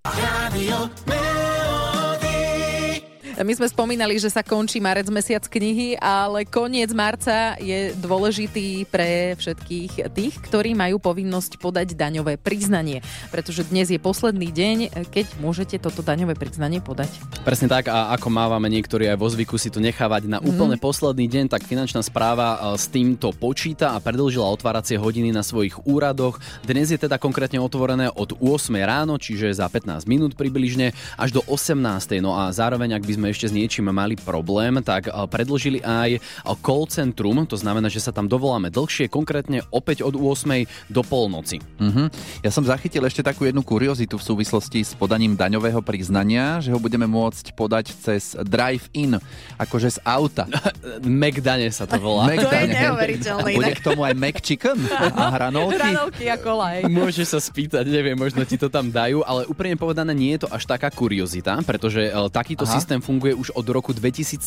My 3.39 3.55
sme 3.55 3.71
spomínali, 3.71 4.19
že 4.19 4.35
sa 4.35 4.43
končí 4.43 4.83
marec 4.83 5.07
mesiac 5.15 5.47
knihy, 5.47 5.95
ale 6.03 6.43
koniec 6.43 6.91
marca 6.91 7.55
je 7.63 7.95
dôležitý 7.95 8.83
pre 8.91 9.39
všetkých 9.39 10.11
tých, 10.11 10.35
ktorí 10.43 10.75
majú 10.75 10.99
povinnosť 10.99 11.63
podať 11.63 11.95
daňové 11.95 12.35
priznanie. 12.35 12.99
Pretože 13.31 13.63
dnes 13.71 13.95
je 13.95 14.03
posledný 14.03 14.51
deň, 14.51 15.07
keď 15.15 15.39
môžete 15.39 15.79
toto 15.79 16.03
daňové 16.03 16.35
priznanie 16.35 16.83
podať. 16.83 17.15
Presne 17.47 17.71
tak 17.71 17.87
a 17.87 18.11
ako 18.19 18.27
mávame 18.27 18.67
niektorí 18.75 19.07
aj 19.07 19.23
vo 19.23 19.31
zvyku 19.31 19.55
si 19.55 19.71
to 19.71 19.79
nechávať 19.79 20.27
na 20.27 20.43
úplne 20.43 20.75
posledný 20.75 21.31
deň, 21.31 21.55
tak 21.55 21.63
finančná 21.63 22.03
správa 22.03 22.59
e, 22.59 22.75
s 22.75 22.91
týmto 22.91 23.31
počíta 23.31 23.95
a 23.95 24.03
predlžila 24.03 24.51
otváracie 24.51 24.99
hodiny 24.99 25.31
na 25.31 25.47
svojich 25.47 25.79
úradoch. 25.87 26.43
Dnes 26.67 26.91
je 26.91 26.99
teda 26.99 27.23
konkrétne 27.23 27.63
otvorené 27.63 28.11
od 28.11 28.35
8 28.35 28.75
ráno, 28.83 29.15
čiže 29.15 29.63
za 29.63 29.71
15 29.71 30.11
minút 30.11 30.35
približne, 30.35 30.91
až 31.15 31.39
do 31.39 31.47
18. 31.47 31.79
No 32.19 32.35
a 32.35 32.51
zároveň, 32.51 32.99
ak 32.99 33.07
by 33.07 33.13
sme 33.15 33.28
ešte 33.31 33.51
s 33.51 33.57
niečím 33.57 33.91
mali 33.93 34.17
problém, 34.17 34.81
tak 34.81 35.09
e, 35.09 35.13
predlžili 35.13 35.85
aj 35.85 36.11
e, 36.17 36.21
call 36.61 36.89
centrum, 36.89 37.45
to 37.45 37.57
znamená, 37.59 37.93
že 37.93 38.01
sa 38.01 38.13
tam 38.15 38.27
dovoláme 38.31 38.73
dlhšie, 38.73 39.13
konkrétne 39.13 39.65
opäť 39.69 40.05
od 40.07 40.17
8. 40.17 40.93
do 40.93 41.03
polnoci. 41.05 41.61
Mhm. 41.81 42.09
Ja 42.45 42.51
som 42.55 42.65
zachytil 42.65 43.05
ešte 43.05 43.25
takú 43.25 43.45
jednu 43.45 43.61
kuriozitu 43.61 44.17
v 44.17 44.25
súvislosti 44.25 44.81
s 44.85 44.93
podaním 44.95 45.35
daňového 45.35 45.83
priznania, 45.83 46.63
že 46.63 46.73
ho 46.73 46.79
budeme 46.79 47.05
môcť 47.05 47.53
podať 47.53 47.93
cez 47.99 48.39
drive-in, 48.39 49.19
akože 49.59 49.97
z 49.97 49.99
auta. 50.07 50.47
McDane 51.03 51.69
sa 51.75 51.85
to 51.85 51.99
volá. 51.99 52.31
To 52.31 52.49
je 52.49 52.67
neuveriteľné. 52.71 53.51
Bude 53.59 53.75
k 53.75 53.83
tomu 53.83 54.07
aj 54.07 54.15
McChicken 54.15 54.79
a 54.95 55.35
hranolky. 55.35 55.77
Hranolky 55.77 56.25
a 56.31 56.37
kolaj. 56.39 56.87
Môžeš 56.87 57.27
sa 57.35 57.41
spýtať, 57.43 57.85
neviem, 57.91 58.15
možno 58.15 58.47
ti 58.47 58.55
to 58.55 58.71
tam 58.71 58.89
dajú, 58.89 59.27
ale 59.27 59.45
úprimne 59.51 59.75
povedané 59.75 60.15
nie 60.15 60.39
je 60.39 60.47
to 60.47 60.49
až 60.55 60.65
taká 60.65 60.89
kuriozita, 60.95 61.59
pretože 61.67 62.09
e, 62.09 62.11
takýto 62.31 62.63
Aha. 62.63 62.75
systém 62.79 63.03
funguje 63.03 63.18
už 63.19 63.57
od 63.59 63.67
roku 63.69 63.91
2017 63.91 64.43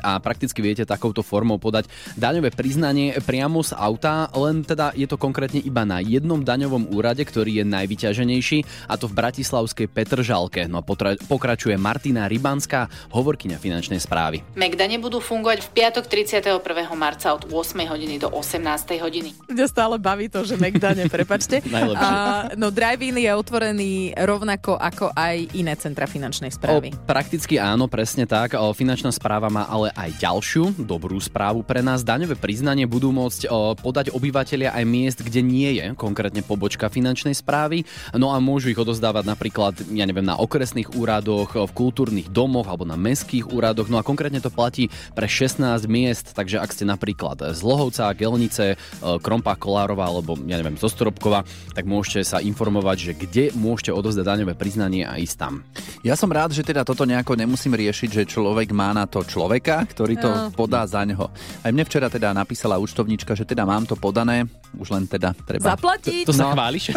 a 0.00 0.16
prakticky 0.22 0.64
viete 0.64 0.88
takouto 0.88 1.20
formou 1.20 1.60
podať 1.60 1.90
daňové 2.16 2.54
priznanie 2.54 3.18
priamo 3.20 3.60
z 3.60 3.76
auta, 3.76 4.32
len 4.32 4.64
teda 4.64 4.96
je 4.96 5.04
to 5.04 5.20
konkrétne 5.20 5.60
iba 5.60 5.84
na 5.84 6.00
jednom 6.00 6.40
daňovom 6.40 6.88
úrade, 6.90 7.22
ktorý 7.22 7.62
je 7.62 7.64
najvyťaženejší 7.68 8.88
a 8.88 8.94
to 8.96 9.06
v 9.10 9.16
bratislavskej 9.18 9.86
Petržalke. 9.92 10.64
No 10.66 10.80
potra- 10.80 11.18
pokračuje 11.20 11.76
Martina 11.76 12.30
Rybanská, 12.30 13.12
hovorkyňa 13.12 13.58
finančnej 13.60 14.00
správy. 14.00 14.40
Megdane 14.56 14.96
budú 14.96 15.20
fungovať 15.20 15.66
v 15.66 15.68
piatok 15.74 16.04
31. 16.06 16.62
marca 16.96 17.34
od 17.34 17.50
8 17.50 17.88
hodiny 17.90 18.16
do 18.22 18.30
18 18.30 19.02
hodiny. 19.02 19.30
Mňa 19.50 19.66
stále 19.68 19.96
baví 19.98 20.30
to, 20.30 20.46
že 20.46 20.54
McDane, 20.56 21.10
prepačte. 21.10 21.64
Najlepšie. 21.76 22.12
A, 22.14 22.54
no 22.54 22.70
drive-in 22.70 23.18
je 23.18 23.32
otvorený 23.34 23.92
rovnako 24.14 24.78
ako 24.78 25.10
aj 25.14 25.56
iné 25.56 25.74
centra 25.74 26.06
finančnej 26.06 26.54
správy. 26.54 26.94
O, 26.94 26.98
prakticky 27.04 27.58
áno, 27.58 27.81
presne 27.86 28.26
tak. 28.26 28.58
Finančná 28.58 29.14
správa 29.14 29.46
má 29.48 29.64
ale 29.70 29.94
aj 29.94 30.18
ďalšiu 30.18 30.82
dobrú 30.82 31.16
správu 31.22 31.62
pre 31.62 31.80
nás. 31.80 32.02
Daňové 32.02 32.34
priznanie 32.34 32.84
budú 32.90 33.14
môcť 33.14 33.48
podať 33.78 34.10
obyvateľia 34.10 34.74
aj 34.74 34.84
miest, 34.84 35.18
kde 35.22 35.40
nie 35.40 35.70
je 35.78 35.86
konkrétne 35.94 36.42
pobočka 36.42 36.90
finančnej 36.90 37.32
správy. 37.38 37.86
No 38.12 38.34
a 38.34 38.42
môžu 38.42 38.74
ich 38.74 38.80
odozdávať 38.80 39.24
napríklad, 39.24 39.74
ja 39.94 40.04
neviem, 40.04 40.26
na 40.26 40.36
okresných 40.36 40.98
úradoch, 40.98 41.54
v 41.54 41.72
kultúrnych 41.72 42.28
domoch 42.28 42.66
alebo 42.66 42.82
na 42.82 42.98
mestských 42.98 43.48
úradoch. 43.48 43.86
No 43.86 43.96
a 43.98 44.06
konkrétne 44.06 44.42
to 44.42 44.50
platí 44.50 44.90
pre 45.14 45.30
16 45.30 45.62
miest, 45.86 46.34
takže 46.34 46.58
ak 46.58 46.74
ste 46.74 46.84
napríklad 46.84 47.54
z 47.54 47.60
Lohovca, 47.62 48.10
Gelnice, 48.16 48.80
Krompa, 49.22 49.54
Kolárova 49.56 50.10
alebo 50.10 50.34
ja 50.48 50.58
neviem, 50.58 50.74
zo 50.76 50.90
Stropkova, 50.90 51.46
tak 51.72 51.86
môžete 51.86 52.26
sa 52.26 52.38
informovať, 52.42 52.96
že 52.98 53.12
kde 53.14 53.44
môžete 53.54 53.94
odozdať 53.94 54.24
daňové 54.26 54.54
priznanie 54.58 55.06
a 55.06 55.20
ísť 55.20 55.36
tam. 55.38 55.62
Ja 56.02 56.18
som 56.18 56.32
rád, 56.32 56.50
že 56.56 56.66
teda 56.66 56.82
toto 56.82 57.06
nejako 57.06 57.38
nemusím 57.38 57.71
riešiť, 57.72 58.10
že 58.12 58.28
človek 58.28 58.70
má 58.70 58.92
na 58.92 59.04
to 59.04 59.20
človeka, 59.20 59.82
ktorý 59.84 60.14
to 60.16 60.28
No. 60.28 60.48
podá 60.50 60.84
za 60.84 61.02
ňo. 61.02 61.28
Aj 61.58 61.68
mne 61.68 61.82
včera 61.82 62.06
teda 62.06 62.30
napísala 62.30 62.76
účtovníčka, 62.76 63.32
že 63.32 63.42
teda 63.42 63.62
mám 63.62 63.82
to 63.82 63.94
podané, 63.94 64.44
už 64.74 64.90
len 64.90 65.04
teda 65.04 65.34
treba. 65.38 65.72
Zaplatiť? 65.72 66.24
To 66.24 66.32
sa 66.32 66.46
No. 66.46 66.52
chváliš? 66.52 66.84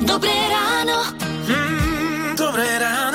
Dobré 0.00 0.36
ráno. 0.48 0.98
Dobré 2.34 2.68
ráno 2.78 3.07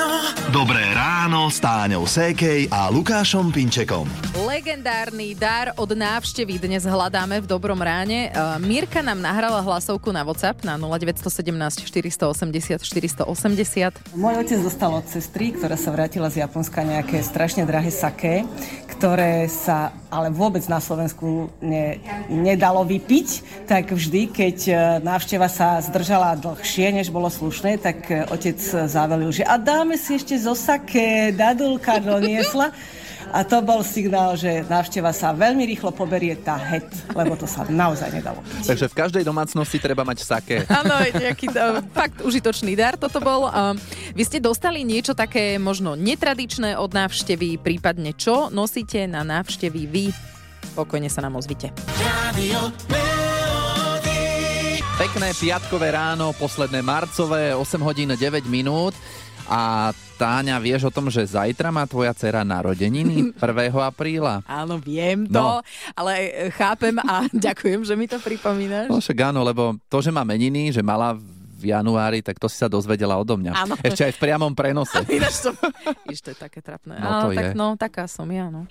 s 0.54 1.58
Táňou 1.58 2.06
Sékej 2.06 2.70
a 2.70 2.86
Lukášom 2.86 3.50
Pinčekom. 3.50 4.06
Legendárny 4.46 5.34
dar 5.34 5.74
od 5.74 5.90
návštevy 5.98 6.62
dnes 6.62 6.86
hľadáme 6.86 7.42
v 7.42 7.46
Dobrom 7.50 7.82
ráne. 7.82 8.30
Uh, 8.30 8.54
Mirka 8.62 9.02
nám 9.02 9.18
nahrala 9.18 9.58
hlasovku 9.58 10.14
na 10.14 10.22
WhatsApp 10.22 10.62
na 10.62 10.78
0917 10.78 11.90
480 11.90 12.86
480. 12.86 14.14
Môj 14.14 14.34
otec 14.46 14.62
dostal 14.62 14.94
od 14.94 15.02
sestry, 15.10 15.58
ktorá 15.58 15.74
sa 15.74 15.90
vrátila 15.90 16.30
z 16.30 16.46
Japonska, 16.46 16.86
nejaké 16.86 17.18
strašne 17.26 17.66
drahé 17.66 17.90
saké, 17.90 18.46
ktoré 18.94 19.50
sa 19.50 19.90
ale 20.08 20.30
vôbec 20.30 20.62
na 20.70 20.78
Slovensku 20.78 21.50
ne, 21.58 21.98
nedalo 22.30 22.86
vypiť. 22.86 23.28
Tak 23.66 23.90
vždy, 23.90 24.30
keď 24.30 24.58
e, 24.70 24.74
návšteva 25.02 25.50
sa 25.50 25.82
zdržala 25.82 26.38
dlhšie, 26.38 26.94
než 26.94 27.10
bolo 27.10 27.26
slušné, 27.26 27.82
tak 27.82 28.06
e, 28.08 28.22
otec 28.30 28.56
zavelil, 28.86 29.34
že 29.34 29.42
a 29.42 29.58
dáme 29.58 29.98
si 29.98 30.14
ešte 30.14 30.38
zo 30.38 30.54
saké, 30.54 31.34
dadulka 31.34 31.98
doniesla. 31.98 32.70
A 33.30 33.40
to 33.46 33.62
bol 33.64 33.80
signál, 33.80 34.36
že 34.36 34.66
návšteva 34.66 35.14
sa 35.14 35.32
veľmi 35.32 35.64
rýchlo 35.64 35.94
poberie 35.94 36.36
tá 36.36 36.58
het, 36.58 36.86
lebo 37.14 37.38
to 37.38 37.48
sa 37.48 37.64
naozaj 37.68 38.12
nedalo 38.12 38.42
piť. 38.44 38.74
Takže 38.74 38.86
v 38.90 38.94
každej 38.94 39.24
domácnosti 39.24 39.78
treba 39.80 40.04
mať 40.04 40.18
saké. 40.26 40.56
Áno, 40.68 40.94
je 41.00 41.12
nejaký 41.16 41.46
uh, 41.54 41.80
fakt 41.94 42.20
užitočný 42.20 42.74
dar 42.74 42.98
toto 42.98 43.18
bol. 43.22 43.48
Uh, 43.48 43.72
vy 44.12 44.22
ste 44.26 44.38
dostali 44.42 44.84
niečo 44.84 45.16
také 45.16 45.56
možno 45.56 45.94
netradičné 45.94 46.76
od 46.76 46.92
návštevy, 46.92 47.62
prípadne 47.62 48.12
čo 48.12 48.52
nosíte 48.52 49.06
na 49.08 49.22
návštevy 49.24 49.80
vy? 49.88 50.06
Pokojne 50.74 51.06
sa 51.06 51.22
nám 51.22 51.38
ozvite. 51.38 51.70
Pekné 54.94 55.34
piatkové 55.34 55.90
ráno, 55.90 56.30
posledné 56.38 56.78
marcové, 56.78 57.50
8 57.50 57.82
hodín 57.82 58.14
9 58.14 58.46
minút. 58.46 58.94
A 59.46 59.90
Táňa, 60.14 60.56
vieš 60.56 60.86
o 60.86 60.94
tom, 60.94 61.08
že 61.08 61.26
zajtra 61.26 61.68
má 61.68 61.84
tvoja 61.84 62.10
dcera 62.10 62.40
narodeniny 62.40 63.30
1. 63.36 63.42
apríla? 63.76 64.40
Áno, 64.44 64.78
viem 64.78 65.26
to, 65.26 65.34
No. 65.34 65.58
ale 65.92 66.12
e, 66.46 66.50
chápem 66.50 66.94
a 66.96 67.26
ďakujem, 67.46 67.82
že 67.82 67.92
mi 67.92 68.06
to 68.06 68.16
pripomínaš. 68.16 68.86
No 68.86 68.98
však 68.98 69.18
áno, 69.24 69.42
lebo 69.42 69.74
to, 69.84 69.98
že 69.98 70.08
má 70.08 70.22
meniny, 70.22 70.70
že 70.70 70.80
mala 70.80 71.18
v 71.54 71.64
januári, 71.66 72.20
tak 72.20 72.36
to 72.36 72.44
si 72.44 72.54
sa 72.54 72.68
dozvedela 72.68 73.16
odo 73.16 73.34
mňa. 73.34 73.52
Áno. 73.56 73.74
Ešte 73.80 74.04
aj 74.04 74.12
v 74.12 74.20
priamom 74.20 74.52
prenose. 74.52 75.00
Ináč 75.10 75.42
to, 75.42 75.50
to 76.04 76.30
je 76.30 76.36
také 76.36 76.60
trapné. 76.60 76.94
No 76.94 77.08
to 77.20 77.26
Ale 77.26 77.34
tak 77.34 77.44
je. 77.44 77.52
no, 77.56 77.66
taká 77.74 78.04
som 78.04 78.28
ja, 78.28 78.46
no. 78.46 78.70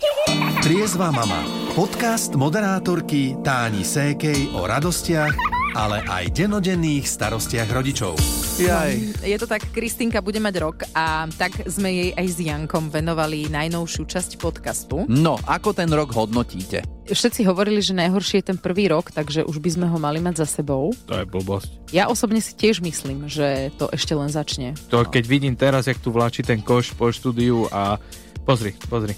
Triezva 0.59 1.09
mama. 1.09 1.43
Podcast 1.73 2.33
moderátorky 2.33 3.35
Táni 3.41 3.81
Sékej 3.81 4.53
o 4.53 4.63
radostiach, 4.63 5.33
ale 5.73 6.05
aj 6.05 6.29
denodenných 6.37 7.09
starostiach 7.09 7.69
rodičov. 7.73 8.13
Jaj. 8.61 9.25
Je 9.25 9.37
to 9.41 9.49
tak, 9.49 9.65
Kristinka 9.73 10.21
bude 10.21 10.37
mať 10.37 10.55
rok 10.61 10.77
a 10.93 11.25
tak 11.33 11.65
sme 11.65 11.89
jej 11.89 12.09
aj 12.13 12.25
s 12.29 12.37
Jankom 12.37 12.93
venovali 12.93 13.49
najnovšiu 13.49 14.05
časť 14.05 14.37
podcastu. 14.37 15.09
No, 15.09 15.41
ako 15.49 15.73
ten 15.73 15.89
rok 15.89 16.13
hodnotíte? 16.13 16.85
Všetci 17.09 17.43
hovorili, 17.49 17.81
že 17.81 17.97
najhorší 17.97 18.45
je 18.45 18.53
ten 18.53 18.57
prvý 18.61 18.87
rok, 18.87 19.09
takže 19.09 19.43
už 19.43 19.57
by 19.57 19.69
sme 19.73 19.85
ho 19.89 19.97
mali 19.97 20.21
mať 20.21 20.45
za 20.45 20.61
sebou. 20.61 20.93
To 21.09 21.17
je 21.17 21.25
blbosť. 21.25 21.91
Ja 21.91 22.07
osobne 22.07 22.39
si 22.39 22.53
tiež 22.53 22.79
myslím, 22.85 23.25
že 23.25 23.73
to 23.75 23.89
ešte 23.89 24.13
len 24.13 24.29
začne. 24.29 24.77
To 24.93 25.03
keď 25.03 25.23
vidím 25.25 25.57
teraz, 25.57 25.89
jak 25.89 25.97
tu 25.97 26.13
vláči 26.13 26.45
ten 26.45 26.61
koš 26.61 26.93
po 26.93 27.09
štúdiu 27.09 27.65
a 27.73 27.97
pozri, 28.45 28.77
pozri. 28.87 29.17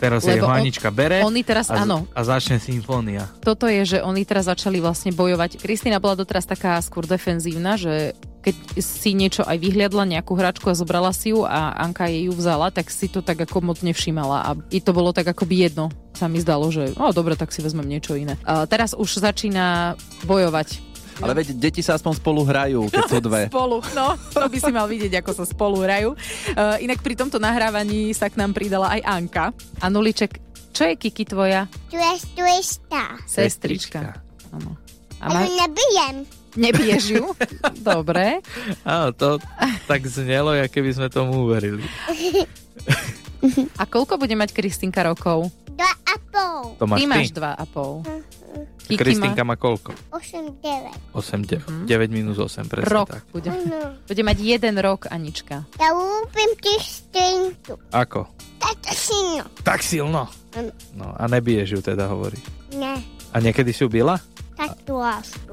Teraz 0.00 0.24
Lebo 0.24 0.32
je 0.32 0.40
on- 0.48 0.52
Hanička 0.56 0.88
bere 0.88 1.20
oni 1.20 1.44
teraz, 1.44 1.68
a, 1.68 1.84
áno. 1.84 2.08
a 2.16 2.20
začne 2.24 2.56
symfónia. 2.56 3.28
Toto 3.44 3.68
je, 3.68 3.84
že 3.84 3.98
oni 4.00 4.24
teraz 4.24 4.48
začali 4.48 4.80
vlastne 4.80 5.12
bojovať. 5.12 5.60
Kristýna 5.60 6.00
bola 6.00 6.16
doteraz 6.16 6.48
taká 6.48 6.80
skôr 6.80 7.04
defenzívna, 7.04 7.76
že 7.76 8.16
keď 8.40 8.56
si 8.80 9.12
niečo 9.12 9.44
aj 9.44 9.60
vyhliadla, 9.60 10.08
nejakú 10.08 10.32
hračku 10.32 10.72
a 10.72 10.74
zobrala 10.74 11.12
si 11.12 11.36
ju 11.36 11.44
a 11.44 11.76
Anka 11.76 12.08
jej 12.08 12.24
ju 12.24 12.32
vzala, 12.32 12.72
tak 12.72 12.88
si 12.88 13.04
to 13.12 13.20
tak 13.20 13.36
ako 13.44 13.60
moc 13.60 13.84
nevšímala 13.84 14.48
a 14.48 14.50
i 14.72 14.80
to 14.80 14.96
bolo 14.96 15.12
tak 15.12 15.28
akoby 15.28 15.68
jedno. 15.68 15.92
Sa 16.16 16.24
mi 16.24 16.40
zdalo, 16.40 16.72
že 16.72 16.96
o, 16.96 17.12
dobre, 17.12 17.36
tak 17.36 17.52
si 17.52 17.60
vezmem 17.60 17.84
niečo 17.84 18.16
iné. 18.16 18.40
A 18.48 18.64
teraz 18.64 18.96
už 18.96 19.20
začína 19.20 19.92
bojovať 20.24 20.89
Ale 21.20 21.32
veď 21.36 21.46
deti 21.56 21.84
sa 21.84 21.96
aspoň 22.00 22.12
spolu 22.16 22.40
hrajú, 22.44 22.88
keď 22.88 23.02
sú 23.06 23.18
dve. 23.20 23.42
Spolu, 23.52 23.84
no, 23.92 24.16
to 24.32 24.46
by 24.48 24.58
si 24.58 24.70
mal 24.72 24.86
vidieť, 24.88 25.20
ako 25.20 25.30
sa 25.36 25.44
spolu 25.44 25.84
hrajú. 25.84 26.16
Uh, 26.56 26.80
inak 26.80 27.04
pri 27.04 27.14
tomto 27.16 27.36
nahrávaní 27.36 28.16
sa 28.16 28.32
k 28.32 28.40
nám 28.40 28.56
pridala 28.56 28.96
aj 28.96 29.00
Anka. 29.04 29.44
Anuliček, 29.84 30.40
čo 30.72 30.88
je 30.88 30.94
Kiki 30.96 31.28
tvoja? 31.28 31.68
Tu 31.92 31.96
je. 32.00 32.64
Sestrička. 33.28 34.16
Áno. 34.54 34.80
A 35.20 35.28
Ale 35.28 35.52
nebijem. 35.52 36.24
Nebiješ 36.56 37.04
ju? 37.14 37.24
Dobre. 37.90 38.42
Áno, 38.82 39.14
to 39.14 39.38
tak 39.86 40.02
znelo, 40.08 40.56
ja 40.56 40.66
keby 40.66 40.90
sme 40.96 41.06
tomu 41.12 41.46
uverili. 41.46 41.84
A 43.78 43.84
koľko 43.86 44.18
bude 44.18 44.34
mať 44.34 44.50
Kristinka 44.56 45.04
rokov? 45.06 45.52
Dva 45.70 45.92
a 45.94 46.14
pol. 46.18 46.76
To 46.76 46.84
máš 46.84 46.98
ty 47.00 47.04
ty. 47.06 47.10
máš 47.10 47.28
dva 47.32 47.52
a 47.54 47.64
pol. 47.64 48.02
Kiki 48.90 49.00
Kristinka 49.00 49.42
má 49.42 49.54
má 49.54 49.56
koľko? 49.56 49.94
Osem, 50.10 50.50
devet. 50.58 50.94
8, 51.14 51.86
9, 51.86 51.86
9 51.86 52.10
minus 52.10 52.36
8, 52.36 52.66
presne 52.66 52.90
rok. 52.90 53.08
tak. 53.10 53.22
Bude, 53.30 53.48
Áno. 53.48 53.94
bude 54.02 54.22
mať 54.22 54.38
jeden 54.38 54.74
rok, 54.76 55.06
Anička. 55.06 55.62
Ja 55.78 55.90
ľúbim 55.90 56.50
Kristintu. 56.56 57.78
Ako? 57.90 58.26
Tato 58.58 58.90
syno. 58.90 59.46
Tak 59.62 59.80
silno. 59.80 60.26
Áno. 60.52 60.72
No 60.92 61.14
a 61.14 61.24
nebiješ 61.24 61.68
ju 61.70 61.80
teda, 61.80 62.06
hovorí. 62.06 62.36
Ne, 62.72 62.98
A 63.30 63.38
niekedy 63.38 63.70
si 63.70 63.80
ju 63.80 63.88
bila? 63.88 64.18
Tak 64.60 64.76
tu 64.84 64.94
lásku. 65.00 65.52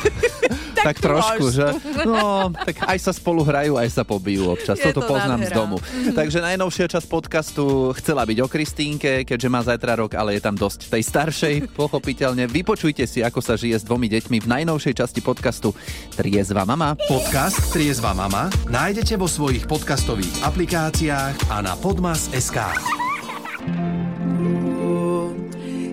tak 0.88 0.96
trošku, 1.04 1.52
že? 1.52 1.68
No, 2.08 2.48
tak 2.48 2.80
aj 2.88 2.98
sa 2.98 3.12
spolu 3.12 3.44
hrajú, 3.44 3.76
aj 3.76 3.92
sa 3.92 4.02
pobijú 4.08 4.48
občas. 4.48 4.80
Je 4.80 4.88
Toto 4.88 5.04
to 5.04 5.12
poznám 5.12 5.44
nádhera. 5.44 5.52
z 5.52 5.58
domu. 5.60 5.76
Takže 6.16 6.38
najnovšia 6.40 6.86
časť 6.88 7.06
podcastu 7.12 7.92
chcela 8.00 8.24
byť 8.24 8.38
o 8.40 8.48
Kristínke, 8.48 9.28
keďže 9.28 9.48
má 9.52 9.60
zajtra 9.60 10.00
rok, 10.00 10.16
ale 10.16 10.40
je 10.40 10.42
tam 10.42 10.56
dosť 10.56 10.88
tej 10.88 11.02
staršej, 11.04 11.54
pochopiteľne. 11.80 12.48
Vypočujte 12.48 13.04
si, 13.04 13.20
ako 13.20 13.44
sa 13.44 13.60
žije 13.60 13.76
s 13.76 13.84
dvomi 13.84 14.08
deťmi 14.08 14.40
v 14.40 14.46
najnovšej 14.48 14.94
časti 14.96 15.20
podcastu 15.20 15.76
Triezva 16.16 16.64
mama. 16.64 16.96
Podcast 16.96 17.60
Triezva 17.68 18.16
mama 18.16 18.48
nájdete 18.72 19.20
vo 19.20 19.28
svojich 19.28 19.68
podcastových 19.68 20.48
aplikáciách 20.48 21.52
a 21.52 21.60
na 21.60 21.76
podmas.sk. 21.76 22.58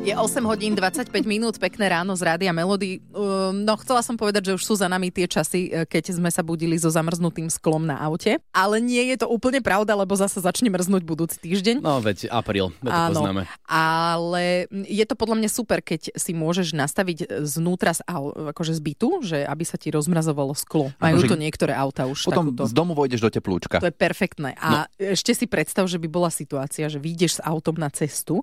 Je 0.10 0.18
8 0.18 0.42
hodín 0.42 0.74
25 0.74 1.14
minút, 1.30 1.62
pekné 1.62 1.86
ráno 1.86 2.18
z 2.18 2.26
Rádia 2.26 2.50
Melody. 2.50 2.98
Um, 3.14 3.62
No, 3.62 3.78
chcela 3.78 4.02
som 4.02 4.18
povedať, 4.18 4.50
že 4.50 4.58
už 4.58 4.64
sú 4.66 4.74
za 4.74 4.90
nami 4.90 5.14
tie 5.14 5.30
časy, 5.30 5.70
e, 5.70 5.86
keď 5.86 6.18
sme 6.18 6.34
sa 6.34 6.42
budili 6.42 6.74
so 6.82 6.90
zamrznutým 6.90 7.46
sklom 7.46 7.86
na 7.86 8.02
aute. 8.02 8.42
Ale 8.50 8.82
nie 8.82 9.06
je 9.14 9.22
to 9.22 9.30
úplne 9.30 9.62
pravda, 9.62 9.94
lebo 9.94 10.18
zase 10.18 10.42
začne 10.42 10.74
mrznúť 10.74 11.06
budúci 11.06 11.38
týždeň. 11.38 11.86
No 11.86 12.02
veď 12.02 12.26
apríl, 12.34 12.74
veď 12.82 12.90
to 12.90 13.02
poznáme. 13.14 13.42
ale 13.70 14.66
je 14.90 15.06
to 15.06 15.14
podľa 15.14 15.46
mňa 15.46 15.50
super, 15.54 15.78
keď 15.86 16.18
si 16.18 16.34
môžeš 16.34 16.74
nastaviť 16.74 17.46
znútra 17.46 17.94
z, 17.94 18.02
akože 18.50 18.74
z 18.74 18.82
bytu, 18.82 19.10
že 19.22 19.46
aby 19.46 19.62
sa 19.62 19.78
ti 19.78 19.94
rozmrazovalo 19.94 20.58
sklo. 20.58 20.90
Majú 20.98 21.22
že 21.22 21.30
to 21.30 21.38
niektoré 21.38 21.78
auta 21.78 22.10
už 22.10 22.26
Potom 22.26 22.50
takúto. 22.50 22.66
z 22.66 22.74
domu 22.74 22.98
vojdeš 22.98 23.22
do 23.22 23.30
teplúčka. 23.30 23.78
To 23.78 23.86
je 23.86 23.94
perfektné. 23.94 24.58
A 24.58 24.90
no. 24.90 25.14
ešte 25.14 25.38
si 25.38 25.46
predstav, 25.46 25.86
že 25.86 26.02
by 26.02 26.10
bola 26.10 26.34
situácia, 26.34 26.90
že 26.90 26.98
vyjdeš 26.98 27.38
s 27.38 27.42
autom 27.46 27.78
na 27.78 27.94
cestu, 27.94 28.42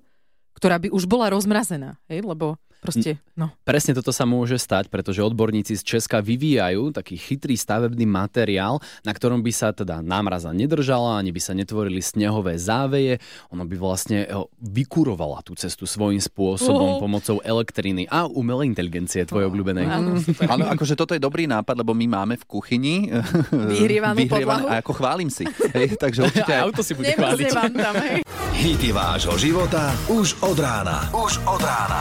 ktorá 0.56 0.80
by 0.80 0.88
už 0.88 1.04
bola 1.04 1.28
rozmrazená, 1.28 2.00
hej? 2.08 2.24
lebo 2.24 2.56
proste, 2.78 3.10
no. 3.34 3.50
Presne 3.62 3.92
toto 3.92 4.10
sa 4.10 4.22
môže 4.22 4.56
stať, 4.56 4.86
pretože 4.86 5.20
odborníci 5.20 5.74
z 5.74 5.82
Česka 5.82 6.18
vyvíjajú 6.18 6.92
taký 6.92 7.14
chytrý 7.14 7.54
stavebný 7.54 8.04
materiál, 8.04 8.78
na 9.02 9.12
ktorom 9.12 9.40
by 9.40 9.50
sa 9.50 9.70
teda 9.70 10.00
námraza 10.00 10.50
nedržala, 10.50 11.16
ani 11.16 11.30
by 11.30 11.40
sa 11.40 11.52
netvorili 11.52 11.98
snehové 11.98 12.56
záveje. 12.56 13.18
Ono 13.50 13.62
by 13.62 13.76
vlastne 13.76 14.18
eh, 14.22 14.32
vykurovala 14.60 15.40
tú 15.40 15.54
cestu 15.54 15.84
svojím 15.84 16.18
spôsobom 16.18 16.64
Oh. 16.86 17.00
pomocou 17.00 17.40
elektriny 17.40 18.06
a 18.06 18.24
umelej 18.24 18.68
inteligencie, 18.68 19.22
tvojej 19.22 19.46
obľúbenej. 19.46 19.86
Áno, 19.86 20.18
super. 20.18 20.44
Ale 20.46 20.68
akože 20.70 20.94
toto 20.94 21.12
je 21.12 21.20
dobrý 21.20 21.44
nápad, 21.44 21.72
lebo 21.74 21.92
my 21.92 22.06
máme 22.06 22.34
v 22.36 22.44
kuchyni 22.44 23.08
Vyhrievanú 23.50 24.22
podlahu. 24.26 24.66
a 24.66 24.78
ako 24.78 24.92
chválim 24.92 25.28
si. 25.28 25.44
Hej, 25.72 25.96
takže 25.96 26.22
určite 26.26 26.52
aj... 26.52 26.62
Auto 26.62 26.80
si 26.80 26.92
bude 26.92 27.10
chváliť. 27.10 27.48
vám 27.50 27.72
tam, 27.72 27.94
hej. 27.98 28.20
Hity 28.52 28.90
vášho 28.90 29.36
života 29.36 29.92
už 30.06 30.36
od 30.40 30.56
rána. 30.56 31.08
Už 31.12 31.40
od 31.44 31.60
rána. 31.60 32.00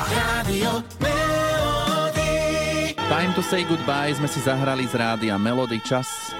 Time 3.05 3.31
to 3.37 3.41
say 3.45 3.61
goodbye 3.69 4.11
sme 4.17 4.25
si 4.25 4.41
zahrali 4.41 4.89
z 4.89 4.97
rádia 4.97 5.37
Melody 5.37 5.77
čas 5.77 6.33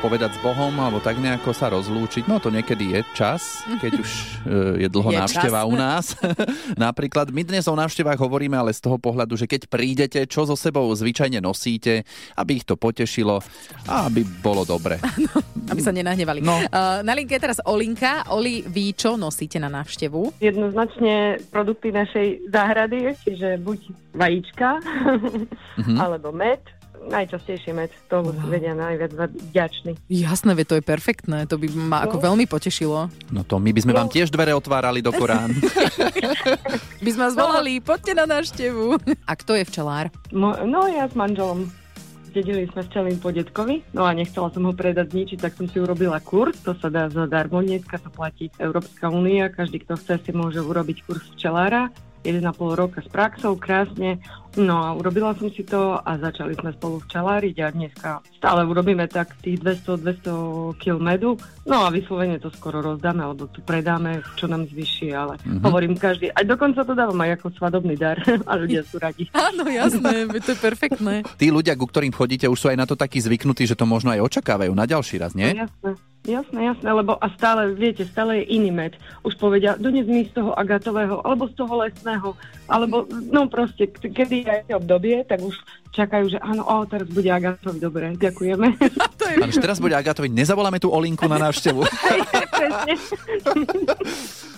povedať 0.00 0.32
s 0.32 0.40
Bohom, 0.40 0.72
alebo 0.74 0.98
tak 0.98 1.16
nejako 1.16 1.52
sa 1.52 1.68
rozlúčiť. 1.68 2.24
No 2.24 2.36
to 2.36 2.48
niekedy 2.48 2.90
je 2.90 3.00
čas, 3.12 3.60
keď 3.76 3.92
už 3.96 4.10
e, 4.10 4.24
je 4.80 4.88
dlho 4.88 5.12
Je 5.12 5.18
návšteva 5.18 5.60
čas. 5.60 5.68
u 5.68 5.74
nás. 5.74 6.04
Napríklad 6.80 7.28
my 7.28 7.42
dnes 7.42 7.64
o 7.64 7.74
návštevách 7.74 8.16
hovoríme, 8.16 8.54
ale 8.54 8.72
z 8.72 8.80
toho 8.80 8.96
pohľadu, 8.96 9.36
že 9.36 9.44
keď 9.44 9.68
prídete, 9.68 10.24
čo 10.24 10.42
so 10.42 10.56
sebou 10.56 10.88
zvyčajne 10.90 11.38
nosíte, 11.38 12.08
aby 12.34 12.50
ich 12.54 12.64
to 12.64 12.74
potešilo 12.74 13.44
a 13.84 14.08
aby 14.08 14.24
bolo 14.40 14.64
dobre. 14.64 14.96
Aby 15.70 15.80
sa 15.80 15.92
nenahnevali. 15.92 16.40
No. 16.40 16.58
Uh, 16.66 16.98
na 17.00 17.12
linke 17.12 17.30
je 17.32 17.44
teraz 17.44 17.62
Olinka. 17.62 18.26
Oli, 18.28 18.64
vy 18.64 18.90
čo 18.90 19.14
nosíte 19.14 19.56
na 19.56 19.70
návštevu? 19.70 20.40
Jednoznačne 20.40 21.14
produkty 21.46 21.92
našej 21.92 22.48
záhrady, 22.48 23.14
čiže 23.20 23.60
buď 23.60 23.78
vajíčka, 24.12 24.68
Mhm. 25.78 25.94
alebo 26.02 26.32
med. 26.32 26.58
Najčastejšie 27.00 27.72
med, 27.72 27.88
to 28.12 28.20
wow. 28.20 28.36
vedia 28.48 28.76
najviac 28.76 29.16
vďační. 29.50 29.96
Jasné, 30.12 30.52
to 30.68 30.76
je 30.76 30.84
perfektné. 30.84 31.48
To 31.48 31.56
by 31.56 31.66
ma 31.72 32.04
ako 32.04 32.20
veľmi 32.20 32.44
potešilo. 32.44 33.08
No 33.32 33.40
to 33.42 33.56
my 33.56 33.72
by 33.72 33.80
sme 33.80 33.96
vám 33.96 34.12
tiež 34.12 34.28
dvere 34.28 34.52
otvárali 34.52 35.00
do 35.00 35.08
Korán. 35.14 35.56
By 37.00 37.10
sme 37.16 37.32
vás 37.32 37.36
volali, 37.36 37.80
poďte 37.80 38.12
na 38.12 38.28
návštevu. 38.28 39.00
A 39.24 39.32
kto 39.32 39.56
je 39.56 39.64
včelár? 39.64 40.12
Mo- 40.36 40.60
no 40.68 40.84
ja 40.84 41.08
s 41.08 41.16
manželom 41.16 41.72
dedili 42.30 42.70
sme 42.70 42.86
včelím 42.86 43.18
po 43.18 43.34
detkovi, 43.34 43.82
no 43.90 44.06
a 44.06 44.14
nechcela 44.14 44.48
som 44.54 44.62
ho 44.68 44.72
predať 44.72 45.10
zničiť, 45.10 45.38
tak 45.42 45.58
som 45.58 45.66
si 45.66 45.82
urobila 45.82 46.22
kurz, 46.22 46.62
to 46.62 46.78
sa 46.78 46.86
dá 46.86 47.10
zadarmo, 47.10 47.58
dneska 47.58 47.98
to 47.98 48.08
platí 48.08 48.54
Európska 48.56 49.10
únia, 49.10 49.50
každý, 49.50 49.82
kto 49.82 49.98
chce, 49.98 50.22
si 50.22 50.30
môže 50.30 50.62
urobiť 50.62 51.02
kurz 51.04 51.26
včelára, 51.34 51.90
1,5 52.22 52.42
roka 52.74 53.00
s 53.00 53.08
praxou, 53.08 53.56
krásne. 53.56 54.20
No 54.58 54.82
a 54.82 54.90
urobila 54.92 55.30
som 55.38 55.46
si 55.46 55.62
to 55.62 55.94
a 55.94 56.18
začali 56.18 56.58
sme 56.58 56.74
spolu 56.74 56.98
včeláriť 57.06 57.56
a 57.62 57.66
dneska 57.70 58.10
stále 58.34 58.66
urobíme 58.66 59.06
tak 59.06 59.38
tých 59.38 59.62
200-200 59.62 60.74
kg 60.74 60.98
medu. 60.98 61.38
No 61.62 61.86
a 61.86 61.88
vyslovene 61.88 62.42
to 62.42 62.50
skoro 62.50 62.82
rozdáme, 62.82 63.22
alebo 63.22 63.46
tu 63.46 63.62
predáme, 63.62 64.26
čo 64.34 64.50
nám 64.50 64.66
zvyší, 64.66 65.14
ale 65.14 65.38
Mhm. 65.38 65.46
mm-hmm. 65.46 65.62
hovorím 65.62 65.94
každý, 65.94 66.34
aj 66.34 66.44
dokonca 66.50 66.82
to 66.82 66.98
dávam 66.98 67.20
aj 67.22 67.30
ako 67.38 67.46
svadobný 67.54 67.94
dar 67.94 68.18
a 68.50 68.52
ľudia 68.58 68.82
sú 68.82 68.98
radi. 68.98 69.30
Áno, 69.30 69.70
jasné, 69.70 70.26
to 70.44 70.50
je 70.50 70.58
perfektné. 70.58 71.14
Tí 71.38 71.46
ľudia, 71.48 71.78
ku 71.78 71.86
ktorým 71.86 72.10
chodíte, 72.10 72.50
už 72.50 72.58
sú 72.58 72.66
aj 72.74 72.78
na 72.78 72.90
to 72.90 72.98
takí 72.98 73.22
zvyknutí, 73.22 73.70
že 73.70 73.78
to 73.78 73.86
možno 73.86 74.10
aj 74.10 74.18
očakávajú 74.34 74.74
na 74.74 74.82
ďalší 74.82 75.22
raz, 75.22 75.38
nie? 75.38 75.54
Jasné, 75.54 75.94
jasné, 76.30 76.70
jasné, 76.70 76.92
lebo 76.92 77.18
a 77.18 77.26
stále, 77.34 77.74
viete, 77.74 78.06
stále 78.06 78.38
je 78.42 78.54
iný 78.54 78.70
med. 78.70 78.92
Už 79.26 79.34
povedia, 79.36 79.74
dones 79.74 80.06
mi 80.06 80.26
z 80.26 80.38
toho 80.38 80.54
agatového, 80.54 81.18
alebo 81.26 81.50
z 81.50 81.54
toho 81.58 81.74
lesného, 81.82 82.38
alebo, 82.70 83.10
no 83.10 83.50
proste, 83.50 83.90
kedy 83.90 84.46
je 84.70 84.74
obdobie, 84.78 85.26
tak 85.26 85.42
už 85.42 85.58
čakajú, 85.90 86.24
že 86.28 86.38
áno, 86.38 86.62
o, 86.62 86.84
teraz 86.84 87.06
bude 87.06 87.26
agatový, 87.26 87.78
dobre, 87.78 88.14
ďakujeme. 88.14 88.66
Ale 89.32 89.46
už 89.46 89.58
teraz 89.58 89.78
bude 89.78 89.92
Agatovi, 89.92 90.26
nezavoláme 90.26 90.76
tu 90.76 90.88
Olinku 90.88 91.24
na 91.24 91.38
návštevu. 91.40 91.86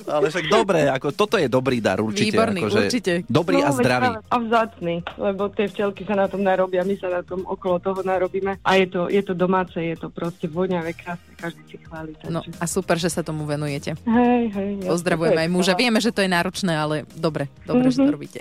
Ale 0.05 0.29
však 0.29 0.47
dobre, 0.49 0.90
ako 0.90 1.14
toto 1.14 1.38
je 1.38 1.47
dobrý 1.47 1.79
dar 1.79 2.03
určite. 2.03 2.35
Výborný, 2.35 2.61
akože 2.61 2.79
určite. 2.81 3.12
Dobrý 3.25 3.57
a 3.57 3.71
No, 3.71 3.71
veď 3.71 3.79
zdravý. 3.79 4.07
A 4.27 4.37
vzácný, 4.37 4.95
lebo 5.14 5.42
tie 5.49 5.66
včelky 5.66 6.03
sa 6.03 6.14
na 6.16 6.27
tom 6.27 6.42
narobia, 6.42 6.83
my 6.83 6.95
sa 6.97 7.09
na 7.09 7.23
tom 7.23 7.47
okolo 7.47 7.79
toho 7.79 8.03
narobíme. 8.03 8.59
A 8.61 8.71
je 8.75 8.87
to, 8.88 9.07
je 9.07 9.23
to 9.23 9.33
domáce, 9.33 9.73
je 9.73 9.95
to 9.95 10.11
proste 10.11 10.45
voňavé, 10.45 10.92
krásne, 10.92 11.33
každý 11.37 11.62
si 11.64 11.77
chváli. 11.79 12.18
No 12.27 12.42
takže- 12.42 12.59
a 12.59 12.64
super, 12.66 12.97
že 12.99 13.09
sa 13.09 13.23
tomu 13.23 13.47
venujete. 13.47 13.95
Hej, 14.03 14.42
hej. 14.51 14.71
jasné, 14.81 14.90
Pozdravujeme 14.90 15.33
to 15.33 15.38
je 15.38 15.45
aj 15.45 15.53
muža. 15.53 15.73
Vieme, 15.75 15.99
že 15.99 16.11
to 16.11 16.21
je 16.21 16.29
náročné, 16.29 16.73
ale 16.75 16.97
dobre, 17.14 17.47
dobre, 17.62 17.87
že 17.88 17.99
to 17.99 18.05
Mhm. 18.05 18.12
robíte. 18.12 18.38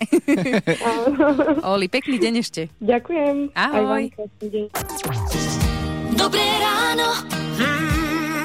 Oli, 1.63 1.86
pekný 1.88 2.17
deň 2.17 2.34
ešte. 2.39 2.62
Ďakujem. 2.82 3.54
Aj 3.54 3.70
Ahoj. 3.70 3.86
vám 3.86 4.10
krásny 4.10 4.48
deň. 4.50 4.65
Dobré 6.17 6.48
ráno. 6.58 7.08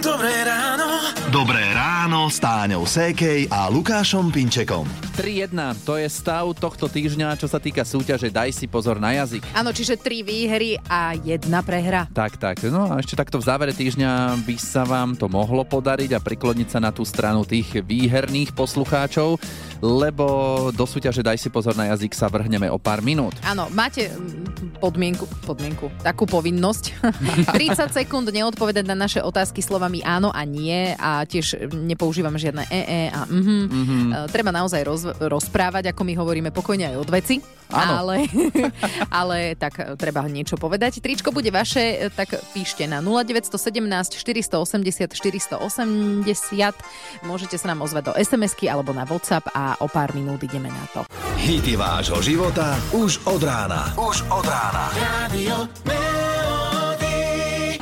Dobré 0.05 0.35
ráno. 0.45 0.87
Dobré 1.33 1.65
ráno 1.73 2.29
s 2.29 2.39
Táňou 2.41 2.85
Sékej 2.85 3.49
a 3.49 3.69
Lukášom 3.73 4.33
Pinčekom. 4.33 4.89
3-1, 5.17 5.53
to 5.85 5.97
je 5.97 6.09
stav 6.13 6.45
tohto 6.57 6.89
týždňa, 6.89 7.41
čo 7.41 7.49
sa 7.49 7.57
týka 7.57 7.83
súťaže 7.83 8.29
Daj 8.29 8.53
si 8.53 8.69
pozor 8.69 9.01
na 9.01 9.17
jazyk. 9.17 9.45
Áno, 9.57 9.73
čiže 9.73 9.97
tri 9.97 10.21
výhry 10.21 10.77
a 10.87 11.17
jedna 11.17 11.65
prehra. 11.65 12.05
Tak, 12.13 12.37
tak. 12.37 12.61
No 12.69 12.93
a 12.93 13.01
ešte 13.01 13.17
takto 13.17 13.41
v 13.41 13.49
závere 13.49 13.73
týždňa 13.73 14.39
by 14.45 14.57
sa 14.61 14.85
vám 14.85 15.17
to 15.17 15.29
mohlo 15.29 15.65
podariť 15.65 16.15
a 16.17 16.21
prikloniť 16.21 16.69
sa 16.69 16.79
na 16.81 16.93
tú 16.93 17.03
stranu 17.05 17.49
tých 17.49 17.81
výherných 17.85 18.53
poslucháčov, 18.53 19.41
lebo 19.87 20.27
do 20.75 20.83
súťaže 20.83 21.23
Daj 21.23 21.39
si 21.39 21.49
pozor 21.49 21.79
na 21.79 21.95
jazyk 21.95 22.11
sa 22.11 22.27
vrhneme 22.27 22.67
o 22.67 22.79
pár 22.83 23.07
minút. 23.07 23.39
Áno, 23.47 23.71
máte 23.71 24.11
mm, 24.11 24.83
podmienku, 24.83 25.31
podmienku, 25.47 25.87
takú 26.03 26.27
povinnosť. 26.27 26.85
30 27.55 27.95
sekúnd 27.95 28.27
neodpovedať 28.27 28.83
na 28.83 28.99
naše 28.99 29.23
otázky 29.23 29.63
slovami 29.63 30.03
áno 30.03 30.35
a 30.35 30.43
nie 30.43 30.91
a 30.99 31.23
tiež 31.23 31.71
nepoužívame 31.71 32.43
žiadne 32.43 32.67
ee 32.67 33.15
a 33.15 33.31
mhm. 33.31 33.57
Mhm. 33.71 33.99
E, 34.11 34.15
Treba 34.35 34.51
naozaj 34.51 34.83
roz, 34.83 35.07
rozprávať, 35.23 35.95
ako 35.95 36.03
my 36.03 36.13
hovoríme, 36.19 36.51
pokojne 36.51 36.91
aj 36.91 36.97
od 36.99 37.11
veci. 37.13 37.39
Áno. 37.71 37.93
Ale, 38.03 38.27
ale 39.23 39.39
tak 39.59 39.83
e, 39.83 39.99
treba 39.99 40.23
niečo 40.27 40.55
povedať. 40.55 41.03
Tričko 41.03 41.35
bude 41.35 41.51
vaše, 41.51 42.07
e, 42.07 42.15
tak 42.15 42.39
píšte 42.55 42.87
na 42.87 43.03
0917 43.03 44.15
480 44.15 45.11
480. 45.13 47.27
Môžete 47.27 47.57
sa 47.59 47.67
nám 47.75 47.83
ozvať 47.83 48.03
do 48.11 48.13
SMS-ky 48.15 48.71
alebo 48.71 48.95
na 48.95 49.03
WhatsApp 49.03 49.51
a 49.51 49.75
o 49.79 49.87
pár 49.87 50.13
minút 50.13 50.43
ideme 50.43 50.69
na 50.69 50.85
to. 50.93 51.01
Hity 51.37 51.77
vášho 51.77 52.19
života 52.25 52.77
už 52.91 53.21
od 53.29 53.43
rána. 53.45 53.93
Už 53.95 54.25
od 54.33 54.45
rána. 54.45 54.91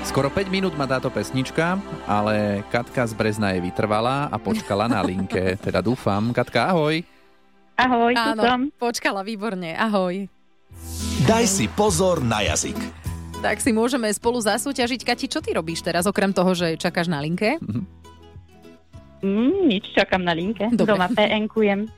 Skoro 0.04 0.30
5 0.30 0.46
minút 0.46 0.78
má 0.78 0.86
táto 0.86 1.10
pesnička, 1.10 1.74
ale 2.06 2.62
Katka 2.70 3.02
z 3.02 3.18
Brezna 3.18 3.50
je 3.56 3.66
vytrvalá 3.66 4.30
a 4.30 4.36
počkala 4.38 4.86
na 4.86 5.02
linke. 5.02 5.54
Teda 5.64 5.82
dúfam. 5.82 6.30
Katka, 6.30 6.70
ahoj. 6.70 7.02
Ahoj, 7.74 8.14
tu 8.14 8.30
Áno, 8.38 8.42
som. 8.46 8.60
počkala, 8.78 9.26
výborne. 9.26 9.74
Ahoj. 9.74 10.30
Daj 11.26 11.44
si 11.50 11.66
pozor 11.66 12.22
na 12.22 12.46
jazyk. 12.46 12.78
Tak 13.42 13.58
si 13.58 13.74
môžeme 13.74 14.06
spolu 14.14 14.38
zasúťažiť. 14.38 15.02
Kati, 15.02 15.26
čo 15.26 15.42
ty 15.42 15.50
robíš 15.50 15.82
teraz, 15.82 16.06
okrem 16.06 16.30
toho, 16.30 16.54
že 16.54 16.78
čakáš 16.78 17.10
na 17.10 17.18
linke? 17.18 17.58
Mm, 19.24 19.72
nič, 19.72 19.88
čakám 19.96 20.20
na 20.20 20.36
linke. 20.36 20.68
Dobre. 20.68 20.92
Doma 20.92 21.08
PN-kujem. 21.08 21.88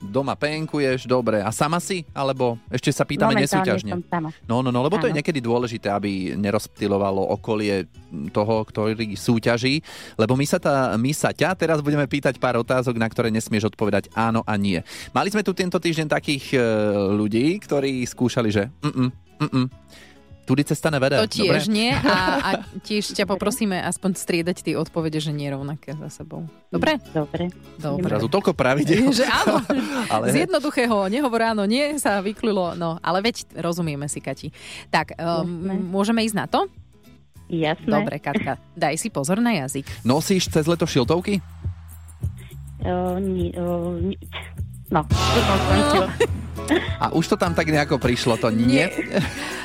Doma 0.00 0.32
penkuješ, 0.32 1.04
dobre. 1.04 1.44
A 1.44 1.52
sama 1.52 1.76
si? 1.76 2.08
Alebo 2.16 2.56
ešte 2.72 2.88
sa 2.88 3.04
pýtame 3.04 3.36
Momentálne 3.36 3.44
nesúťažne? 3.44 3.92
som 3.92 4.04
sama. 4.08 4.28
No, 4.48 4.64
no, 4.64 4.72
no, 4.72 4.80
lebo 4.80 4.96
to 4.96 5.04
je 5.04 5.12
Áno. 5.12 5.20
niekedy 5.20 5.44
dôležité, 5.44 5.92
aby 5.92 6.32
nerozptilovalo 6.40 7.20
okolie 7.36 7.84
toho, 8.32 8.64
ktorý 8.64 9.12
súťaží, 9.12 9.84
lebo 10.16 10.40
my 10.40 10.48
sa, 10.48 10.56
tá, 10.56 10.96
my 10.96 11.12
sa 11.12 11.36
ťa 11.36 11.52
teraz 11.52 11.84
budeme 11.84 12.08
pýtať 12.08 12.40
pár 12.40 12.56
otázok, 12.64 12.96
na 12.96 13.12
ktoré 13.12 13.28
nesmieš 13.28 13.68
odpovedať 13.68 14.08
áno 14.16 14.40
a 14.48 14.56
nie. 14.56 14.80
Mali 15.12 15.28
sme 15.28 15.44
tu 15.44 15.52
tento 15.52 15.76
týždeň 15.76 16.08
takých 16.08 16.56
e, 16.56 16.58
ľudí, 17.12 17.60
ktorí 17.60 18.00
skúšali, 18.08 18.48
že 18.48 18.72
mm, 18.80 19.12
mm, 19.44 19.66
tudy 20.50 20.66
cesta 20.66 20.90
nevede. 20.90 21.14
To 21.22 21.30
tiež 21.30 21.70
dobre? 21.70 21.78
nie 21.78 21.94
a, 21.94 22.18
a 22.48 22.50
tiež 22.82 23.14
ťa 23.14 23.30
poprosíme 23.30 23.78
aspoň 23.86 24.18
striedať 24.18 24.66
tie 24.66 24.74
odpovede, 24.74 25.22
že 25.22 25.30
nie 25.30 25.46
rovnaké 25.46 25.94
za 25.94 26.10
sebou. 26.10 26.50
Dobre? 26.74 26.98
Dobre. 27.14 27.54
Dobre. 27.78 28.10
Zrazu 28.10 28.26
toľko 28.26 28.58
pravidel. 28.58 29.06
že 29.22 29.30
áno, 29.30 29.62
Ale- 30.12 30.34
z 30.34 30.50
jednoduchého 30.50 31.06
nehovor 31.06 31.54
áno, 31.54 31.62
nie 31.70 31.94
sa 32.02 32.18
vyklilo, 32.18 32.74
no 32.74 32.98
ale 32.98 33.22
veď 33.22 33.46
rozumieme 33.62 34.10
si, 34.10 34.18
Kati. 34.18 34.50
Tak, 34.90 35.14
um, 35.14 35.46
môžeme 35.94 36.26
ísť 36.26 36.34
na 36.34 36.46
to? 36.50 36.66
Jasné. 37.50 37.86
Dobre, 37.86 38.18
Katka, 38.18 38.58
daj 38.74 38.98
si 38.98 39.10
pozor 39.10 39.38
na 39.38 39.54
jazyk. 39.54 39.86
Nosíš 40.02 40.50
cez 40.50 40.66
leto 40.66 40.86
šiltovky? 40.86 41.38
O, 42.80 43.18
ni, 43.22 43.52
o, 43.58 43.98
ni, 43.98 44.16
no, 44.90 45.00
som. 45.90 46.06
A 47.02 47.10
už 47.10 47.34
to 47.34 47.36
tam 47.40 47.56
tak 47.56 47.66
nejako 47.66 47.98
prišlo, 47.98 48.38
to 48.38 48.52
nie? 48.54 48.86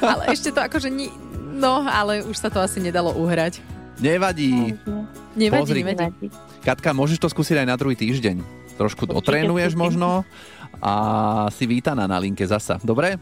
Ale 0.02 0.34
ešte 0.34 0.50
to 0.50 0.62
akože 0.64 0.90
ni... 0.90 1.14
No, 1.56 1.86
ale 1.86 2.26
už 2.26 2.36
sa 2.36 2.50
to 2.50 2.58
asi 2.60 2.82
nedalo 2.82 3.14
uhrať. 3.14 3.62
Nevadí. 4.02 4.76
Nevadí, 5.38 5.62
Pozri. 5.64 5.82
nevadí. 5.86 6.28
Katka, 6.66 6.92
môžeš 6.92 7.22
to 7.22 7.28
skúsiť 7.30 7.64
aj 7.64 7.68
na 7.70 7.76
druhý 7.78 7.96
týždeň. 7.96 8.42
Trošku 8.76 9.08
dotrénuješ 9.08 9.72
skúsim. 9.72 9.84
možno 9.86 10.10
a 10.84 10.94
si 11.56 11.64
vítaná 11.64 12.04
na 12.10 12.20
linke 12.20 12.44
zasa. 12.44 12.76
Dobre? 12.84 13.16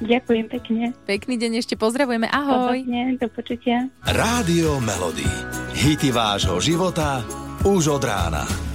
Ďakujem 0.00 0.46
pekne. 0.48 0.84
Pekný 1.04 1.36
deň 1.36 1.60
ešte 1.60 1.74
pozdravujeme, 1.76 2.24
ahoj. 2.24 2.72
Podobne, 2.72 3.20
do 3.20 3.28
počutia. 3.28 3.92
Rádio 4.00 4.80
Melody. 4.80 5.28
Hity 5.76 6.08
vášho 6.08 6.56
života 6.62 7.20
už 7.68 8.00
od 8.00 8.04
rána. 8.04 8.73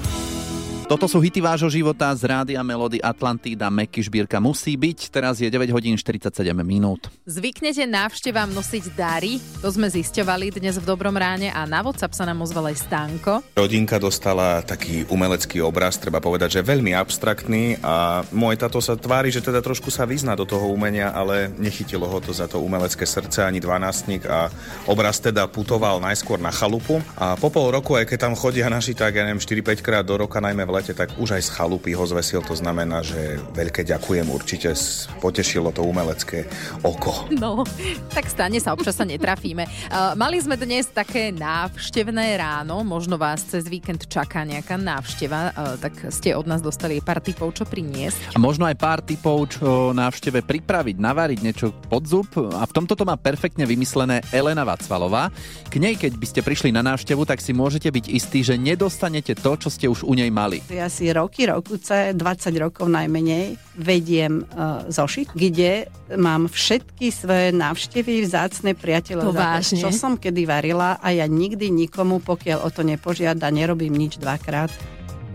Toto 0.89 1.05
sú 1.05 1.21
hity 1.21 1.37
vášho 1.37 1.69
života 1.69 2.09
z 2.17 2.25
Rádia 2.25 2.65
Melody 2.65 2.97
Atlantída 2.97 3.69
Meky 3.69 4.01
Šbírka 4.01 4.41
musí 4.41 4.73
byť. 4.73 5.13
Teraz 5.13 5.37
je 5.37 5.45
9 5.45 5.69
hodín 5.69 5.93
47 5.93 6.33
minút. 6.65 7.13
Zvyknete 7.29 7.85
návštevám 7.85 8.49
nosiť 8.49 8.97
dary? 8.97 9.37
To 9.61 9.69
sme 9.69 9.85
zisťovali 9.85 10.49
dnes 10.49 10.81
v 10.81 10.89
Dobrom 10.89 11.13
ráne 11.13 11.53
a 11.53 11.69
na 11.69 11.85
WhatsApp 11.85 12.17
sa 12.17 12.25
nám 12.25 12.41
ozval 12.41 12.73
aj 12.73 12.89
Stanko. 12.89 13.45
Rodinka 13.53 14.01
dostala 14.01 14.65
taký 14.65 15.05
umelecký 15.13 15.61
obraz, 15.61 16.01
treba 16.01 16.17
povedať, 16.17 16.57
že 16.57 16.65
veľmi 16.65 16.97
abstraktný 16.97 17.77
a 17.85 18.25
môj 18.33 18.57
tato 18.57 18.81
sa 18.81 18.97
tvári, 18.97 19.29
že 19.29 19.45
teda 19.45 19.61
trošku 19.61 19.93
sa 19.93 20.09
vyzná 20.09 20.33
do 20.33 20.49
toho 20.49 20.73
umenia, 20.73 21.13
ale 21.13 21.53
nechytilo 21.61 22.09
ho 22.09 22.17
to 22.17 22.33
za 22.33 22.49
to 22.49 22.57
umelecké 22.65 23.05
srdce 23.05 23.45
ani 23.45 23.61
dvanástnik 23.61 24.25
a 24.25 24.49
obraz 24.89 25.21
teda 25.21 25.45
putoval 25.45 26.01
najskôr 26.01 26.41
na 26.41 26.49
chalupu 26.49 26.97
a 27.13 27.37
po 27.37 27.53
pol 27.53 27.69
roku, 27.69 27.93
aj 27.93 28.09
keď 28.09 28.25
tam 28.25 28.33
chodia 28.33 28.65
naši 28.73 28.97
tak, 28.97 29.13
ja 29.13 29.29
neviem, 29.29 29.37
4-5 29.37 29.85
krát 29.85 30.01
do 30.01 30.17
roka, 30.17 30.41
najmä 30.41 30.65
v 30.65 30.78
lete, 30.79 30.95
tak 30.95 31.11
už 31.19 31.35
aj 31.35 31.43
z 31.43 31.49
chalupy 31.51 31.91
ho 31.91 32.07
zvesil, 32.07 32.39
to 32.39 32.55
znamená, 32.55 33.03
že 33.03 33.35
veľké 33.51 33.83
ďakujem, 33.83 34.31
určite 34.31 34.71
potešilo 35.19 35.75
to 35.75 35.83
umelecké 35.83 36.47
oko. 36.87 37.27
No, 37.35 37.67
tak 38.15 38.31
stane 38.31 38.63
sa, 38.63 38.71
občas 38.71 38.95
sa 38.95 39.03
netrafíme. 39.03 39.67
Uh, 39.91 40.15
mali 40.15 40.39
sme 40.39 40.55
dnes 40.55 40.87
také 40.87 41.35
návštevné 41.35 42.39
ráno, 42.39 42.87
možno 42.87 43.19
vás 43.19 43.43
cez 43.43 43.67
víkend 43.67 44.07
čaká 44.07 44.47
nejaká 44.47 44.79
návšteva, 44.79 45.51
uh, 45.51 45.75
tak 45.75 45.93
ste 46.15 46.31
od 46.31 46.47
nás 46.47 46.63
dostali 46.63 47.03
pár 47.03 47.19
typov, 47.19 47.51
čo 47.51 47.67
priniesť. 47.67 48.33
A 48.33 48.39
možno 48.39 48.63
aj 48.63 48.79
pár 48.79 49.03
typov, 49.03 49.51
čo 49.59 49.91
návšteve 49.91 50.47
pripraviť, 50.47 50.95
navariť 50.95 51.39
niečo 51.43 51.75
pod 51.91 52.07
zub. 52.07 52.31
A 52.39 52.63
v 52.63 52.71
tomto 52.71 52.95
to 52.95 53.03
má 53.03 53.19
perfektne 53.19 53.67
vymyslené 53.67 54.23
Elena 54.31 54.63
Vacvalová. 54.63 55.33
K 55.67 55.75
nej, 55.81 55.99
keď 55.99 56.15
by 56.15 56.27
ste 56.29 56.41
prišli 56.45 56.69
na 56.71 56.85
návštevu, 56.85 57.27
tak 57.27 57.43
si 57.43 57.51
môžete 57.51 57.89
byť 57.89 58.05
istí, 58.07 58.39
že 58.45 58.55
nedostanete 58.55 59.35
to, 59.35 59.51
čo 59.57 59.69
ste 59.73 59.89
už 59.89 60.05
u 60.05 60.13
nej 60.13 60.29
mali. 60.29 60.61
Ja 60.69 60.85
si 60.85 61.09
roky, 61.09 61.49
rokuce, 61.49 62.13
20 62.13 62.21
rokov 62.61 62.85
najmenej, 62.93 63.57
vediem 63.73 64.45
uh, 64.45 64.85
zošit, 64.85 65.33
kde 65.33 65.89
mám 66.13 66.45
všetky 66.45 67.09
svoje 67.09 67.49
návštevy, 67.49 68.21
vzácne 68.21 68.77
priateľov. 68.77 69.33
To 69.33 69.33
vážne? 69.33 69.81
Čo 69.81 69.89
som 69.89 70.13
kedy 70.13 70.45
varila 70.45 71.01
a 71.01 71.09
ja 71.09 71.25
nikdy 71.25 71.73
nikomu, 71.73 72.21
pokiaľ 72.21 72.59
o 72.61 72.69
to 72.69 72.85
nepožiada, 72.85 73.49
nerobím 73.49 73.97
nič 73.97 74.21
dvakrát. 74.21 74.69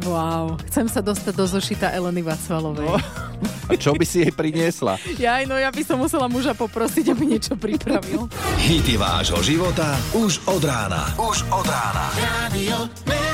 Wow, 0.06 0.58
chcem 0.70 0.86
sa 0.90 1.02
dostať 1.02 1.34
do 1.34 1.46
zošita 1.46 1.90
Eleny 1.94 2.22
Vacvalovej. 2.22 2.90
No. 2.90 2.98
A 3.70 3.78
čo 3.78 3.94
by 3.94 4.04
si 4.06 4.26
jej 4.26 4.32
priniesla? 4.34 4.98
Ja, 5.18 5.42
no 5.46 5.54
ja 5.54 5.70
by 5.70 5.82
som 5.82 5.98
musela 6.02 6.26
muža 6.30 6.54
poprosiť, 6.54 7.10
aby 7.14 7.22
niečo 7.26 7.54
pripravil. 7.54 8.26
Hity 8.58 8.98
vášho 8.98 9.38
života 9.42 9.98
už 10.14 10.42
od 10.50 10.62
rána. 10.62 11.10
Už 11.18 11.42
od 11.50 11.66
rána. 11.66 12.06
Radio 12.18 13.33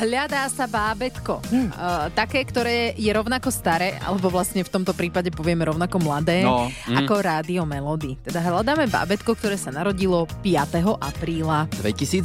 Hľadá 0.00 0.48
sa 0.48 0.64
bábetko. 0.64 1.44
Uh, 1.52 2.08
také, 2.16 2.40
ktoré 2.48 2.96
je 2.96 3.12
rovnako 3.12 3.52
staré, 3.52 4.00
alebo 4.00 4.32
vlastne 4.32 4.64
v 4.64 4.72
tomto 4.72 4.96
prípade 4.96 5.28
povieme 5.28 5.68
rovnako 5.68 6.00
mladé, 6.00 6.40
No, 6.40 6.72
mm. 6.72 7.04
ako 7.04 7.14
Rádio 7.20 7.68
Melody. 7.68 8.16
Teda 8.24 8.40
hľadáme 8.40 8.88
bábetko, 8.88 9.36
ktoré 9.36 9.60
sa 9.60 9.68
narodilo 9.68 10.24
5. 10.40 10.96
apríla. 10.96 11.68
2022, 11.84 12.24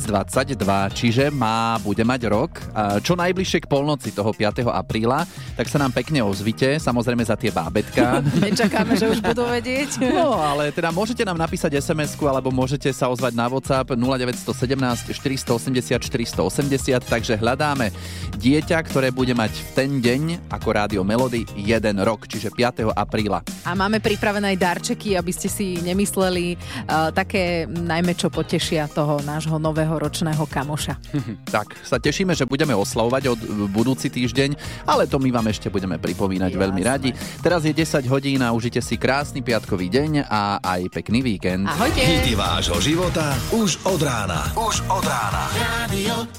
čiže 0.95 1.27
má, 1.35 1.75
bude 1.83 1.99
mať 2.07 2.31
rok. 2.31 2.63
Čo 3.03 3.19
najbližšie 3.19 3.67
k 3.67 3.67
polnoci 3.67 4.15
toho 4.15 4.31
5. 4.31 4.71
apríla, 4.71 5.27
tak 5.59 5.67
sa 5.67 5.75
nám 5.75 5.91
pekne 5.91 6.23
ozvite, 6.23 6.79
samozrejme 6.79 7.27
za 7.27 7.35
tie 7.35 7.51
bábetka. 7.51 8.23
Nečakáme, 8.39 8.95
že 8.95 9.11
už 9.11 9.19
budú 9.19 9.43
vedieť. 9.51 9.99
No, 10.15 10.31
ale 10.39 10.71
teda 10.71 10.95
môžete 10.95 11.27
nám 11.27 11.35
napísať 11.35 11.75
sms 11.75 12.15
alebo 12.23 12.47
môžete 12.47 12.88
sa 12.95 13.11
ozvať 13.11 13.35
na 13.35 13.51
WhatsApp 13.51 13.99
0917 13.99 15.11
480 15.11 15.99
480, 15.99 17.03
takže 17.03 17.35
hľadáme 17.35 17.64
hľadáme 17.65 17.89
dieťa, 18.36 18.78
ktoré 18.86 19.10
bude 19.10 19.34
mať 19.34 19.58
v 19.58 19.69
ten 19.73 19.89
deň 19.97 20.51
ako 20.54 20.67
Rádio 20.69 21.01
Melody 21.01 21.49
jeden 21.58 21.97
rok, 22.04 22.30
čiže 22.30 22.54
5. 22.54 22.93
apríla. 22.93 23.41
A 23.65 23.73
máme 23.73 23.97
pripravené 23.97 24.54
aj 24.54 24.62
darčeky, 24.62 25.17
aby 25.17 25.32
ste 25.34 25.49
si 25.49 25.82
nemysleli 25.82 26.54
uh, 26.54 27.10
také 27.10 27.65
najmä 27.65 28.13
čo 28.13 28.30
potešia 28.30 28.86
toho 28.86 29.17
nášho 29.25 29.58
nového 29.58 29.97
ročného 29.97 30.45
kamoša. 30.45 30.93
tak 31.56 31.73
sa 31.82 31.97
tešíme, 31.97 32.38
že 32.38 32.45
budeme 32.45 32.78
oslavovať 32.78 33.23
od 33.34 33.39
budúci 33.73 34.13
týždeň, 34.13 34.54
ale 34.86 35.10
to 35.10 35.17
my 35.17 35.34
vám 35.34 35.49
ešte 35.49 35.73
budeme 35.73 35.97
pripomínať 35.97 36.54
Jasne. 36.54 36.62
veľmi 36.69 36.82
radi. 36.86 37.10
Teraz 37.41 37.65
je 37.65 37.73
10 37.73 38.06
hodín 38.06 38.45
a 38.45 38.54
užite 38.54 38.84
si 38.84 38.99
krásny 38.99 39.41
piatkový 39.41 39.89
deň 39.89 40.28
a 40.30 40.62
aj 40.62 40.93
pekný 40.93 41.25
víkend. 41.25 41.65
Ahojte. 41.65 42.04
Hity 42.04 42.38
vášho 42.38 42.78
života 42.78 43.34
už 43.49 43.82
od 43.89 44.06
rána. 44.06 44.54
Už 44.54 44.86
od 44.86 45.01
rána. 45.01 45.49
Radio 45.88 46.30